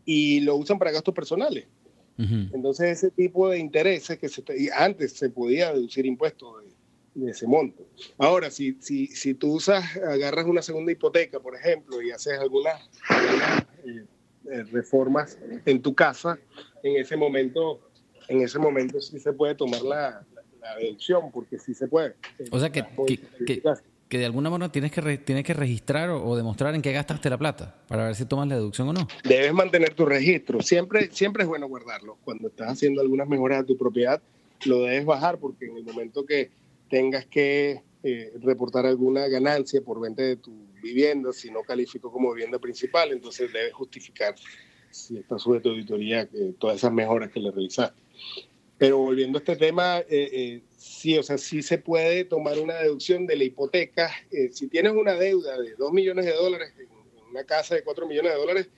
y 0.06 0.42
lo 0.42 0.56
usan 0.56 0.78
para 0.78 0.92
gastos 0.92 1.16
personales. 1.16 1.66
Entonces, 2.18 2.92
ese 2.92 3.10
tipo 3.10 3.50
de 3.50 3.58
intereses 3.58 4.20
que 4.20 4.30
se, 4.30 4.44
antes 4.76 5.14
se 5.14 5.30
podía 5.30 5.74
deducir 5.74 6.06
impuestos 6.06 6.64
de, 7.16 7.32
ese 7.32 7.48
monto. 7.48 7.84
Ahora, 8.18 8.50
si, 8.52 8.78
si, 8.80 9.08
si 9.08 9.34
tú 9.34 9.54
usas, 9.56 9.84
agarras 9.98 10.46
una 10.46 10.62
segunda 10.62 10.92
hipoteca, 10.92 11.40
por 11.40 11.56
ejemplo, 11.56 12.02
y 12.02 12.12
haces 12.12 12.40
algunas, 12.40 12.80
eh, 13.86 14.06
eh, 14.50 14.64
reformas 14.72 15.38
en 15.66 15.82
tu 15.82 15.94
casa, 15.94 16.40
en 16.84 16.96
ese 16.96 17.16
momento, 17.16 17.80
en 18.28 18.42
ese 18.42 18.60
momento 18.60 19.00
sí 19.00 19.20
se 19.20 19.34
puede 19.34 19.56
tomar 19.56 19.82
la, 19.82 20.26
la 20.62 20.76
deducción, 20.78 21.32
porque 21.32 21.60
sí 21.60 21.74
se 21.74 21.88
puede. 21.88 22.16
O 22.52 22.60
sea 22.60 22.72
que, 22.72 22.84
que, 23.46 23.62
de 24.18 24.26
alguna 24.26 24.50
manera 24.50 24.72
tienes 24.72 24.92
que, 24.92 25.18
tienes 25.20 25.44
que 25.44 25.54
registrar 25.54 26.10
o, 26.10 26.36
demostrar 26.36 26.76
en 26.76 26.82
qué 26.82 26.92
gastaste 26.92 27.30
la 27.30 27.38
plata 27.38 27.76
para 27.88 28.06
ver 28.06 28.16
si 28.16 28.26
tomas 28.26 28.48
la 28.48 28.56
deducción 28.56 28.90
o 28.90 28.94
no. 28.94 29.08
Debes 29.24 29.54
mantener 29.54 29.94
tu 29.94 30.06
registro. 30.06 30.62
Siempre, 30.62 31.10
siempre 31.12 31.44
es 31.44 31.50
bueno 31.50 31.68
guardarlo. 31.68 32.18
Cuando 32.24 32.48
estás 32.50 32.74
haciendo 32.74 33.02
algunas 33.02 33.28
mejoras 33.28 33.62
a 33.62 33.66
tu 33.66 33.78
propiedad, 33.78 34.22
lo 34.66 34.82
debes 34.82 35.06
bajar 35.06 35.38
porque 35.38 35.66
en 35.66 35.78
el 35.78 35.84
momento 35.84 36.26
que 36.26 36.52
tengas 36.90 37.26
que 37.26 37.82
eh, 38.04 38.34
reportar 38.42 38.86
alguna 38.86 39.28
ganancia 39.28 39.82
por 39.82 40.00
venta 40.00 40.24
de 40.24 40.36
tu 40.36 40.52
vivienda, 40.82 41.32
si 41.32 41.52
no 41.52 41.62
calificó 41.62 42.12
como 42.12 42.34
vivienda 42.34 42.60
principal, 42.60 43.12
entonces 43.12 43.52
debes 43.54 43.74
justificar 43.74 44.36
si 44.90 45.18
está 45.18 45.40
sujeto 45.40 45.70
a 45.70 45.72
auditoría 45.72 46.22
eh, 46.34 46.54
todas 46.60 46.78
esas 46.78 46.92
mejoras 46.92 47.32
que 47.32 47.40
le 47.40 47.52
realizaste. 47.52 48.02
Pero 48.82 48.98
volviendo 48.98 49.38
a 49.38 49.42
este 49.42 49.56
tema, 49.58 50.00
eh, 50.00 50.06
eh, 50.10 50.62
sí, 50.76 51.16
o 51.16 51.22
sea, 51.22 51.38
sí 51.38 51.62
se 51.62 51.78
puede 51.78 52.26
tomar 52.26 52.58
una 52.58 52.74
deducción 52.74 53.28
de 53.28 53.36
la 53.36 53.44
hipoteca. 53.44 54.10
Eh, 54.32 54.50
si 54.52 54.70
tienes 54.70 54.94
una 54.94 55.14
deuda 55.14 55.56
de 55.62 55.76
2 55.76 55.94
millones 55.94 56.26
de 56.26 56.34
dólares 56.34 56.74
en 56.80 56.88
una 57.30 57.44
casa 57.44 57.76
de 57.76 57.84
4 57.84 58.08
millones 58.08 58.32
de 58.32 58.40
dólares, 58.40 58.70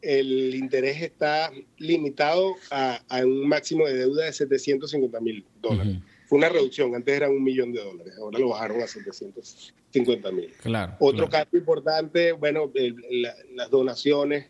el 0.00 0.54
interés 0.54 1.02
está 1.02 1.52
limitado 1.76 2.54
a, 2.70 3.02
un 3.22 3.46
máximo 3.46 3.86
de 3.86 3.96
deuda 3.96 4.24
de 4.24 4.32
750 4.32 5.20
mil 5.20 5.44
dólares. 5.60 5.98
Fue 6.26 6.38
una 6.38 6.48
reducción, 6.48 6.94
antes 6.94 7.14
era 7.14 7.28
un 7.28 7.44
millón 7.44 7.70
de 7.74 7.84
dólares, 7.84 8.14
ahora 8.16 8.38
lo 8.38 8.48
bajaron 8.48 8.80
a 8.80 8.86
750 8.86 10.32
mil. 10.32 10.54
Claro, 10.62 10.96
Otro 11.00 11.28
caso 11.28 11.54
importante, 11.54 12.32
bueno, 12.32 12.72
las 13.52 13.68
donaciones. 13.68 14.46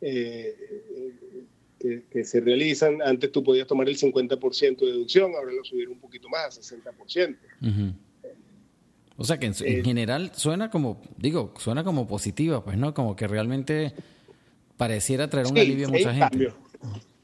Eh, 0.00 0.54
que, 2.10 2.24
se 2.24 2.40
realizan. 2.40 3.02
Antes 3.02 3.32
tú 3.32 3.42
podías 3.42 3.66
tomar 3.66 3.88
el 3.88 3.96
50% 3.96 4.78
de 4.78 4.86
deducción, 4.86 5.32
ahora 5.34 5.52
lo 5.52 5.64
subieron 5.64 5.94
un 5.94 6.00
poquito 6.00 6.28
más, 6.28 6.58
60%. 6.58 7.36
O 9.18 9.24
sea 9.24 9.38
que 9.38 9.46
en, 9.46 9.54
eh, 9.60 9.82
general 9.82 10.32
suena 10.34 10.70
como, 10.70 11.00
digo, 11.16 11.54
suena 11.58 11.84
como 11.84 12.06
positiva, 12.06 12.62
pues, 12.62 12.76
¿no? 12.76 12.92
Como 12.92 13.16
que 13.16 13.26
realmente 13.26 13.94
pareciera 14.76 15.28
traer 15.28 15.46
un 15.46 15.58
alivio 15.58 15.88
a 15.88 15.90
mucha 15.90 16.14
gente. 16.14 16.52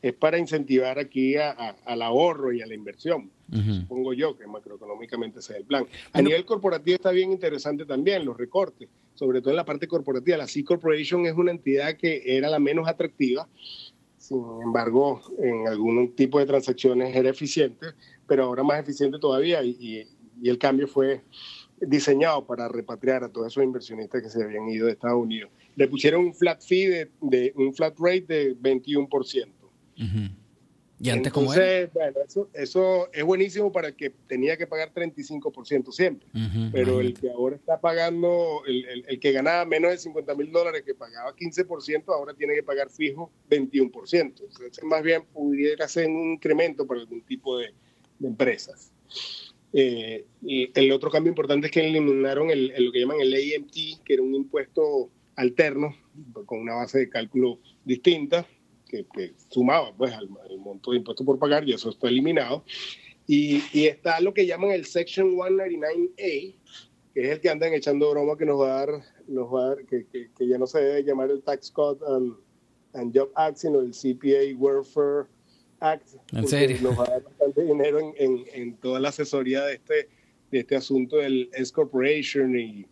Es 0.01 0.14
para 0.14 0.38
incentivar 0.38 0.98
aquí 0.98 1.37
al 1.37 2.03
ahorro 2.03 2.53
y 2.53 2.61
a 2.61 2.66
la 2.66 2.75
inversión. 2.75 3.31
Supongo 3.53 4.14
yo 4.14 4.37
que 4.37 4.46
macroeconómicamente 4.46 5.42
sea 5.42 5.59
el 5.59 5.64
plan. 5.64 5.87
A 6.12 6.22
nivel 6.22 6.44
corporativo 6.46 6.94
está 6.94 7.11
bien 7.11 7.31
interesante 7.31 7.85
también 7.85 8.25
los 8.25 8.37
recortes, 8.37 8.88
sobre 9.14 9.40
todo 9.40 9.51
en 9.51 9.57
la 9.57 9.64
parte 9.64 9.87
corporativa. 9.87 10.38
La 10.38 10.48
C 10.48 10.64
Corporation 10.64 11.27
es 11.27 11.35
una 11.35 11.51
entidad 11.51 11.96
que 11.96 12.22
era 12.25 12.48
la 12.48 12.59
menos 12.59 12.88
atractiva 12.88 13.46
sin 14.33 14.62
embargo, 14.62 15.21
en 15.38 15.68
algún 15.68 16.14
tipo 16.14 16.38
de 16.38 16.47
transacciones 16.47 17.14
era 17.14 17.31
eficiente, 17.31 17.88
pero 18.27 18.45
ahora 18.45 18.62
más 18.62 18.81
eficiente 18.81 19.18
todavía 19.18 19.62
y, 19.62 20.09
el 20.42 20.59
cambio 20.59 20.88
fue 20.88 21.23
diseñado 21.81 22.45
para 22.45 22.66
repatriar 22.66 23.23
a 23.23 23.29
todos 23.29 23.47
esos 23.47 23.62
inversionistas 23.62 24.23
que 24.23 24.29
se 24.29 24.42
habían 24.42 24.68
ido 24.68 24.87
de 24.87 24.92
Estados 24.92 25.23
Unidos. 25.23 25.53
Le 25.77 25.87
pusieron 25.87 26.25
un 26.25 26.35
flat 26.35 26.61
fee 26.61 27.09
de, 27.21 27.53
un 27.55 27.73
flat 27.73 27.95
rate 27.97 28.25
de 28.27 28.57
21%. 28.57 29.49
¿Y 31.03 31.11
antes 31.11 31.33
cómo 31.33 31.53
era? 31.53 31.91
Bueno, 31.93 32.21
eso, 32.25 32.49
eso 32.55 33.12
es 33.12 33.25
buenísimo 33.25 33.73
para 33.73 33.88
el 33.88 33.97
que 33.97 34.11
tenía 34.29 34.57
que 34.57 34.69
pagar 34.69 34.95
35% 34.95 35.91
siempre. 35.91 36.29
pero 36.71 37.01
el 37.01 37.15
que 37.15 37.29
ahora 37.29 37.57
está 37.57 37.81
pagando, 37.81 38.62
el, 38.69 39.05
el, 39.09 39.19
que 39.19 39.33
ganaba 39.33 39.65
menos 39.65 39.91
de 39.91 39.99
50 39.99 40.35
mil 40.37 40.53
dólares, 40.53 40.85
que 40.87 40.95
pagaba 40.95 41.35
15%, 41.35 42.05
ahora 42.07 42.35
tiene 42.35 42.55
que 42.55 42.62
pagar 42.62 42.88
fijo 42.88 43.33
21%. 43.51 44.12
Entonces, 44.12 44.85
más 44.85 45.03
bien 45.03 45.25
pudiera 45.33 45.88
ser 45.88 46.07
un 46.07 46.35
incremento 46.35 46.87
para 46.87 47.01
algún 47.01 47.23
tipo 47.23 47.59
de, 47.59 47.75
empresas. 48.23 48.93
Eh, 49.73 50.25
y 50.41 50.71
el 50.79 50.93
otro 50.93 51.11
cambio 51.11 51.31
importante 51.31 51.67
es 51.67 51.73
que 51.73 51.85
eliminaron 51.85 52.51
el, 52.51 52.73
lo 52.79 52.93
que 52.93 53.01
llaman 53.01 53.21
el 53.21 53.35
AMT, 53.35 54.05
que 54.05 54.15
era 54.15 54.23
un 54.23 54.37
impuesto 54.37 55.11
alterno 55.35 55.97
con 56.47 56.61
una 56.61 56.75
base 56.75 57.01
de 57.01 57.09
cálculo 57.09 57.59
distinta 57.85 58.47
que, 58.92 59.33
sumaba 59.48 59.94
pues 59.96 60.12
al, 60.12 60.28
monto 60.59 60.90
de 60.90 60.98
impuestos 60.98 61.24
por 61.24 61.38
pagar 61.38 61.66
y 61.68 61.72
eso 61.72 61.90
está 61.90 62.09
eliminado. 62.09 62.64
Y, 63.26 63.62
y, 63.72 63.87
está 63.87 64.20
lo 64.20 64.35
que 64.35 64.46
llaman 64.46 64.72
el 64.72 64.85
Section 64.85 65.37
199A, 65.37 66.55
que 67.14 67.20
es 67.20 67.31
el 67.31 67.40
que 67.40 67.50
andan 67.50 67.72
echando 67.72 68.11
broma 68.11 68.37
que 68.37 68.44
nos 68.44 68.61
va 68.61 68.66
a 68.66 68.87
dar, 68.87 69.02
nos 69.28 69.52
va 69.52 69.64
a 69.64 69.68
dar 69.68 69.87
que, 69.87 70.07
que, 70.07 70.46
ya 70.46 70.59
no 70.59 70.66
se 70.66 70.81
debe 70.81 71.05
llamar 71.05 71.31
el 71.31 71.42
Tax 71.42 71.70
Code 71.70 72.00
and, 72.94 73.16
Job 73.16 73.31
Act, 73.37 73.57
sino 73.59 73.81
el 73.81 73.92
CPA 73.92 74.57
Welfare 74.59 75.26
Act. 75.81 76.09
¿En 76.33 76.46
serio? 76.46 76.78
Nos 76.83 76.98
va 76.98 77.05
a 77.05 77.11
dar 77.11 77.22
bastante 77.22 77.62
dinero 77.64 78.00
en, 78.00 78.14
en, 78.18 78.44
en, 78.52 78.76
toda 78.76 79.00
la 79.00 79.09
asesoría 79.09 79.64
de 79.64 79.74
este, 79.74 80.09
de 80.50 80.59
este 80.59 80.76
asunto 80.76 81.16
del 81.16 81.48
S 81.55 81.72
Corporation 81.72 82.59
y, 82.59 82.87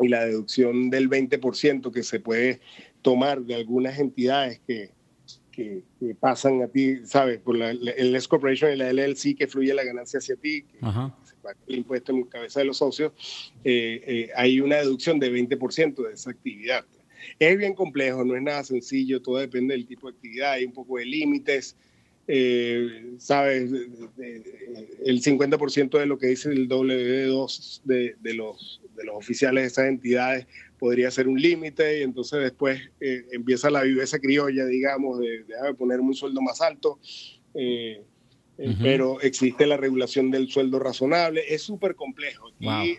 y 0.00 0.08
la 0.08 0.26
deducción 0.26 0.90
del 0.90 1.08
20% 1.08 1.90
que 1.92 2.02
se 2.02 2.20
puede 2.20 2.60
tomar 3.02 3.42
de 3.42 3.54
algunas 3.54 3.98
entidades 3.98 4.60
que, 4.66 4.97
que, 5.58 6.14
pasan 6.20 6.62
a 6.62 6.68
ti, 6.68 7.04
¿sabes? 7.04 7.40
Por 7.40 7.56
la, 7.56 7.70
el 7.70 8.14
S 8.14 8.28
Corporation 8.28 8.72
y 8.72 8.76
la 8.76 8.92
LLC 8.92 9.36
que 9.36 9.48
fluye 9.48 9.74
la 9.74 9.84
ganancia 9.84 10.18
hacia 10.18 10.36
ti, 10.36 10.62
que 10.62 10.78
se 10.78 11.34
paga 11.42 11.56
el 11.66 11.76
impuesto 11.76 12.12
en 12.12 12.22
cabeza 12.24 12.60
de 12.60 12.66
los 12.66 12.78
socios, 12.78 13.12
eh, 13.64 14.02
eh, 14.06 14.30
hay 14.36 14.60
una 14.60 14.76
deducción 14.76 15.18
de 15.18 15.32
20% 15.32 16.06
de 16.06 16.14
esa 16.14 16.30
actividad. 16.30 16.84
Es 17.38 17.58
bien 17.58 17.74
complejo, 17.74 18.24
no 18.24 18.36
es 18.36 18.42
nada 18.42 18.62
sencillo, 18.62 19.20
todo 19.20 19.38
depende 19.38 19.74
del 19.74 19.86
tipo 19.86 20.08
de 20.08 20.16
actividad, 20.16 20.52
hay 20.52 20.64
un 20.64 20.72
poco 20.72 20.98
de 20.98 21.06
límites. 21.06 21.76
Eh, 22.30 23.14
¿sabes? 23.16 23.70
El 23.72 25.22
50% 25.22 25.98
de 25.98 26.04
lo 26.04 26.18
que 26.18 26.26
dice 26.26 26.50
el 26.50 26.68
W2 26.68 27.80
de, 27.84 28.16
de, 28.20 28.34
los, 28.34 28.82
de 28.94 29.04
los 29.04 29.16
oficiales 29.16 29.62
de 29.62 29.66
esas 29.68 29.86
entidades 29.86 30.46
podría 30.78 31.10
ser 31.10 31.28
un 31.28 31.40
límite 31.40 32.00
y 32.00 32.02
entonces 32.02 32.40
después 32.40 32.80
eh, 33.00 33.24
empieza 33.32 33.70
la 33.70 33.82
viveza 33.82 34.18
criolla, 34.18 34.64
digamos, 34.64 35.18
de, 35.18 35.44
de 35.44 35.74
ponerme 35.76 36.08
un 36.08 36.14
sueldo 36.14 36.40
más 36.40 36.60
alto. 36.60 36.98
Eh, 37.54 38.02
eh, 38.60 38.76
pero 38.82 39.20
existe 39.20 39.66
la 39.66 39.76
regulación 39.76 40.32
del 40.32 40.48
sueldo 40.48 40.80
razonable. 40.80 41.42
Es 41.46 41.62
súper 41.62 41.94
complejo. 41.94 42.50
Aquí, 42.66 42.96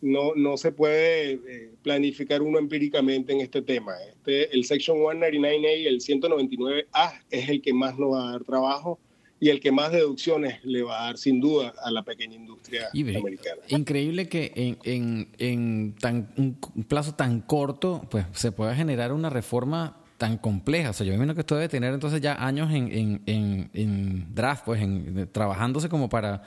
no, 0.00 0.34
no 0.34 0.56
se 0.56 0.72
puede 0.72 1.72
planificar 1.82 2.40
uno 2.40 2.58
empíricamente 2.58 3.34
en 3.34 3.42
este 3.42 3.60
tema. 3.60 3.92
Este, 4.08 4.54
el 4.54 4.64
Section 4.64 4.98
199A 4.98 5.80
y 5.80 5.86
el 5.86 6.00
199A 6.00 7.20
es 7.30 7.48
el 7.50 7.60
que 7.60 7.74
más 7.74 7.98
nos 7.98 8.14
va 8.14 8.28
a 8.28 8.32
dar 8.32 8.44
trabajo 8.44 8.98
y 9.38 9.50
el 9.50 9.60
que 9.60 9.70
más 9.70 9.92
deducciones 9.92 10.64
le 10.64 10.82
va 10.82 11.02
a 11.02 11.04
dar 11.06 11.18
sin 11.18 11.40
duda 11.40 11.74
a 11.82 11.90
la 11.90 12.02
pequeña 12.02 12.36
industria 12.36 12.88
americana. 12.92 13.62
Increíble 13.68 14.28
que 14.28 14.52
en, 14.54 14.78
en, 14.84 15.28
en 15.38 15.94
tan, 15.94 16.28
un 16.36 16.84
plazo 16.84 17.14
tan 17.14 17.40
corto 17.40 18.06
pues 18.10 18.24
se 18.32 18.52
pueda 18.52 18.74
generar 18.74 19.12
una 19.12 19.28
reforma 19.28 19.98
tan 20.16 20.38
compleja. 20.38 20.90
O 20.90 20.92
sea, 20.92 21.04
yo 21.06 21.10
me 21.10 21.16
imagino 21.16 21.34
que 21.34 21.40
esto 21.40 21.56
debe 21.56 21.68
tener 21.68 21.92
entonces 21.92 22.20
ya 22.20 22.34
años 22.34 22.72
en, 22.72 23.22
en, 23.26 23.70
en 23.72 24.34
draft, 24.34 24.64
pues 24.64 24.80
en, 24.80 25.28
trabajándose 25.30 25.88
como 25.88 26.08
para, 26.08 26.42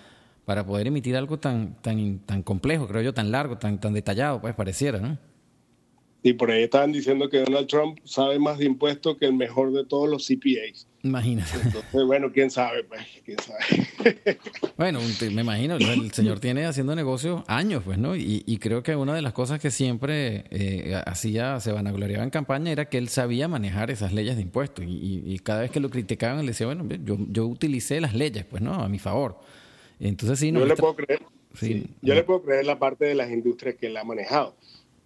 para 0.46 0.66
poder 0.66 0.88
emitir 0.88 1.16
algo 1.16 1.38
tan, 1.38 1.76
tan, 1.82 2.20
tan 2.20 2.42
complejo, 2.42 2.88
creo 2.88 3.02
yo, 3.02 3.14
tan 3.14 3.32
largo, 3.32 3.58
tan, 3.58 3.80
tan 3.80 3.94
detallado, 3.94 4.42
pues 4.42 4.56
pareciera, 4.56 5.00
¿no? 5.00 5.18
Y 6.22 6.34
por 6.34 6.52
ahí 6.52 6.64
estaban 6.64 6.92
diciendo 6.92 7.30
que 7.30 7.40
Donald 7.40 7.68
Trump 7.68 8.00
sabe 8.04 8.40
más 8.40 8.58
de 8.58 8.66
impuestos 8.66 9.16
que 9.18 9.26
el 9.26 9.34
mejor 9.34 9.72
de 9.72 9.86
todos 9.86 10.10
los 10.10 10.28
CPAs. 10.28 10.89
Imagínate. 11.02 11.52
Entonces, 11.64 12.06
bueno, 12.06 12.30
quién 12.32 12.52
sabe, 12.52 12.84
pues, 12.84 13.02
quién 13.24 13.38
sabe. 13.40 14.38
bueno, 14.76 15.00
me 15.34 15.42
imagino, 15.42 15.78
el 15.78 16.12
señor 16.12 16.40
tiene 16.42 16.66
haciendo 16.66 16.94
negocios 16.94 17.44
años, 17.48 17.84
pues, 17.86 17.98
¿no? 17.98 18.16
Y, 18.18 18.58
creo 18.60 18.84
que 18.84 18.96
una 18.96 19.16
de 19.16 19.22
las 19.22 19.32
cosas 19.32 19.62
que 19.62 19.72
siempre 19.72 20.44
eh, 20.50 21.02
hacía, 21.06 21.60
se 21.62 21.72
vanagloriaba 21.72 22.24
en 22.24 22.30
campaña, 22.30 22.72
era 22.72 22.86
que 22.86 22.98
él 22.98 23.08
sabía 23.08 23.48
manejar 23.48 23.92
esas 23.92 24.12
leyes 24.12 24.36
de 24.36 24.42
impuestos. 24.42 24.84
Y, 24.88 25.40
cada 25.40 25.62
vez 25.62 25.72
que 25.72 25.80
lo 25.80 25.90
criticaban, 25.90 26.40
él 26.40 26.48
decía, 26.48 26.66
bueno, 26.66 26.86
yo, 27.04 27.18
yo 27.30 27.46
utilicé 27.46 28.02
las 28.02 28.14
leyes, 28.14 28.44
pues, 28.46 28.62
¿no? 28.62 28.74
A 28.74 28.90
mi 28.90 29.00
favor. 29.00 29.40
Entonces, 30.02 30.40
sí, 30.40 30.52
no. 30.52 30.60
Yo 30.60 30.66
le 30.66 30.76
puedo 30.76 30.96
creer. 30.96 31.22
Sí, 31.54 31.88
yo 32.02 32.14
le 32.14 32.24
puedo 32.24 32.44
creer 32.44 32.66
la 32.66 32.78
parte 32.78 33.06
de 33.06 33.16
las 33.16 33.32
industrias 33.32 33.76
que 33.76 33.88
él 33.88 33.98
ha 33.98 34.04
manejado, 34.04 34.56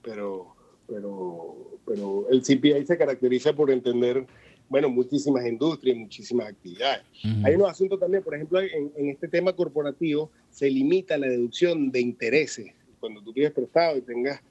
pero, 0.01 0.55
pero, 0.87 1.79
pero 1.85 2.27
el 2.29 2.41
CPA 2.41 2.85
se 2.85 2.97
caracteriza 2.97 3.53
por 3.53 3.71
entender 3.71 4.25
bueno, 4.69 4.89
muchísimas 4.89 5.45
industrias, 5.45 5.95
muchísimas 5.97 6.47
actividades. 6.47 7.03
Hay 7.43 7.55
unos 7.55 7.69
asuntos 7.69 7.99
también, 7.99 8.23
por 8.23 8.35
ejemplo, 8.35 8.59
en, 8.59 9.09
este 9.09 9.27
tema 9.27 9.53
corporativo 9.53 10.31
se 10.49 10.69
limita 10.69 11.17
la 11.17 11.27
deducción 11.27 11.91
de 11.91 12.01
intereses. 12.01 12.71
Cuando 12.99 13.21
tú 13.21 13.33
pides 13.33 13.51
prestado 13.51 13.97
y 13.97 14.01
tengas, 14.01 14.41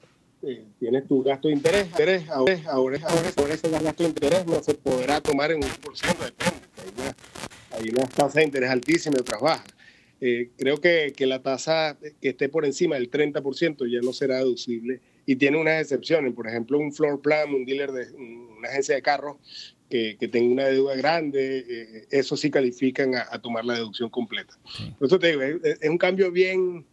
eh, 0.42 0.64
tienes 0.78 1.06
tu 1.08 1.22
gasto 1.22 1.48
de 1.48 1.54
interés, 1.54 1.86
interés 1.86 2.28
ahora, 2.28 2.60
ahora, 2.66 2.98
ahora, 3.04 3.54
ese 3.54 3.70
gasto 3.70 4.02
de 4.02 4.08
interés 4.10 4.46
no 4.46 4.62
se 4.62 4.74
podrá 4.74 5.20
tomar 5.20 5.50
en 5.52 5.64
un 5.64 5.70
por 5.82 5.96
ciento, 5.96 6.24
depende. 6.24 6.62
Hay 7.70 7.88
una, 7.88 8.04
tasa 8.06 8.40
de 8.40 8.44
interés 8.44 8.70
altísima 8.70 9.16
y 9.16 9.20
otras 9.20 9.40
bajas. 9.40 9.66
Eh, 10.20 10.50
creo 10.56 10.76
que, 10.76 11.12
que, 11.16 11.26
la 11.26 11.42
tasa 11.42 11.98
que 12.20 12.28
esté 12.28 12.48
por 12.48 12.64
encima 12.64 12.94
del 12.94 13.10
30% 13.10 13.90
ya 13.90 14.00
no 14.02 14.12
será 14.12 14.36
deducible 14.36 15.00
y 15.26 15.36
tiene 15.36 15.58
unas 15.58 15.80
excepciones. 15.80 16.32
Por 16.34 16.46
ejemplo, 16.46 16.78
un 16.78 16.92
floor 16.92 17.20
plan, 17.20 17.52
un 17.52 17.64
dealer 17.64 17.90
de 17.92 18.12
una 18.12 18.68
agencia 18.68 18.94
de 18.94 19.02
carros 19.02 19.36
que, 19.92 20.28
tenga 20.28 20.52
una 20.52 20.64
deuda 20.64 20.96
grande, 20.96 21.58
eh, 21.68 22.06
eso 22.10 22.34
sí 22.36 22.50
califican 22.50 23.14
a, 23.14 23.38
tomar 23.42 23.64
la 23.64 23.74
deducción 23.74 24.08
completa. 24.08 24.54
Por 24.98 25.06
eso 25.06 25.18
te 25.18 25.28
digo, 25.28 25.42
es, 25.42 25.78
un 25.88 25.98
cambio 25.98 26.32
bien, 26.32 26.86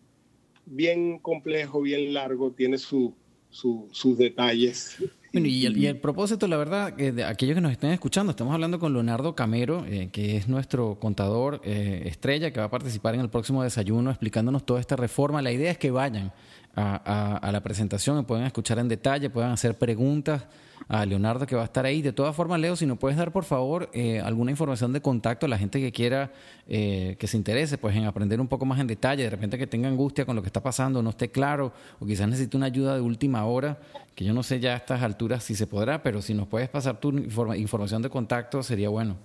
bien 0.65 1.17
complejo, 1.19 1.81
bien 1.81 2.13
largo, 2.13 2.51
tiene 2.51 2.77
sus 2.77 4.17
detalles. 4.17 4.97
y, 5.31 5.65
el, 5.85 5.97
propósito, 5.99 6.45
la 6.47 6.57
verdad, 6.57 6.95
que 6.95 7.13
de 7.13 7.23
aquellos 7.23 7.55
que 7.55 7.61
nos 7.61 7.71
estén 7.71 7.91
escuchando, 7.91 8.31
estamos 8.31 8.53
hablando 8.53 8.79
con 8.79 8.91
Leonardo 8.91 9.33
Camero, 9.33 9.85
eh, 9.85 10.09
que 10.11 10.35
es 10.35 10.49
nuestro 10.49 10.99
contador 10.99 11.61
eh, 11.63 12.03
estrella, 12.05 12.51
que 12.51 12.59
va 12.59 12.65
a 12.65 12.71
participar 12.71 13.15
en 13.15 13.21
el 13.21 13.29
próximo 13.29 13.63
desayuno 13.63 14.09
explicándonos 14.09 14.65
toda 14.65 14.81
esta 14.81 14.97
reforma. 14.97 15.41
La 15.41 15.53
idea 15.53 15.71
es 15.71 15.77
que 15.77 15.91
vayan 15.91 16.33
a, 16.75 17.49
la 17.51 17.61
presentación 17.61 18.19
y 18.19 18.23
puedan 18.23 18.45
escuchar 18.45 18.79
en 18.79 18.87
detalle, 18.87 19.29
puedan 19.29 19.51
hacer 19.51 19.77
preguntas 19.77 20.43
a 20.87 21.05
Leonardo 21.05 21.45
que 21.45 21.55
va 21.55 21.63
a 21.63 21.65
estar 21.65 21.85
ahí. 21.85 22.01
De 22.01 22.13
todas 22.13 22.35
formas, 22.35 22.59
Leo, 22.59 22.75
si 22.75 22.85
nos 22.85 22.97
puedes 22.97 23.17
dar 23.17 23.31
por 23.31 23.43
favor 23.43 23.89
eh, 23.93 24.19
alguna 24.21 24.51
información 24.51 24.93
de 24.93 25.01
contacto 25.01 25.45
a 25.45 25.49
la 25.49 25.57
gente 25.57 25.79
que 25.79 25.91
quiera, 25.91 26.31
eh, 26.67 27.15
que 27.19 27.27
se 27.27 27.37
interese 27.37 27.77
pues 27.77 27.95
en 27.95 28.05
aprender 28.05 28.39
un 28.39 28.47
poco 28.47 28.65
más 28.65 28.79
en 28.79 28.87
detalle, 28.87 29.23
de 29.23 29.29
repente 29.29 29.57
que 29.57 29.67
tenga 29.67 29.87
angustia 29.87 30.25
con 30.25 30.35
lo 30.35 30.41
que 30.41 30.47
está 30.47 30.61
pasando, 30.61 31.01
no 31.01 31.09
esté 31.09 31.29
claro, 31.29 31.73
o 31.99 32.05
quizás 32.05 32.27
necesite 32.27 32.57
una 32.57 32.67
ayuda 32.67 32.95
de 32.95 33.01
última 33.01 33.45
hora, 33.45 33.79
que 34.15 34.25
yo 34.25 34.33
no 34.33 34.43
sé 34.43 34.59
ya 34.59 34.73
a 34.73 34.77
estas 34.77 35.01
alturas 35.03 35.43
si 35.43 35.55
se 35.55 35.67
podrá, 35.67 36.01
pero 36.01 36.21
si 36.21 36.33
nos 36.33 36.47
puedes 36.47 36.69
pasar 36.69 36.99
tu 36.99 37.09
información 37.09 38.01
de 38.01 38.09
contacto 38.09 38.63
sería 38.63 38.89
bueno. 38.89 39.17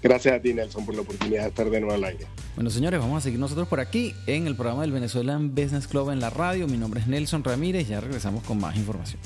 Gracias 0.02 0.34
a 0.34 0.40
ti, 0.40 0.54
Nelson, 0.54 0.86
por 0.86 0.94
la 0.94 1.00
oportunidad 1.00 1.42
de 1.42 1.48
estar 1.48 1.68
de 1.68 1.80
nuevo 1.80 1.94
al 1.94 2.04
aire. 2.04 2.26
Bueno, 2.54 2.70
señores, 2.70 3.00
vamos 3.00 3.18
a 3.18 3.20
seguir 3.22 3.40
nosotros 3.40 3.66
por 3.66 3.80
aquí 3.80 4.14
en 4.28 4.46
el 4.46 4.54
programa 4.54 4.82
del 4.82 4.92
Venezuelan 4.92 5.54
Business 5.54 5.88
Club 5.88 6.10
en 6.10 6.20
la 6.20 6.30
radio. 6.30 6.68
Mi 6.68 6.76
nombre 6.76 7.00
es 7.00 7.08
Nelson 7.08 7.42
Ramírez 7.42 7.88
y 7.88 7.90
ya 7.90 8.00
regresamos 8.00 8.44
con 8.44 8.60
más 8.60 8.76
información. 8.76 9.20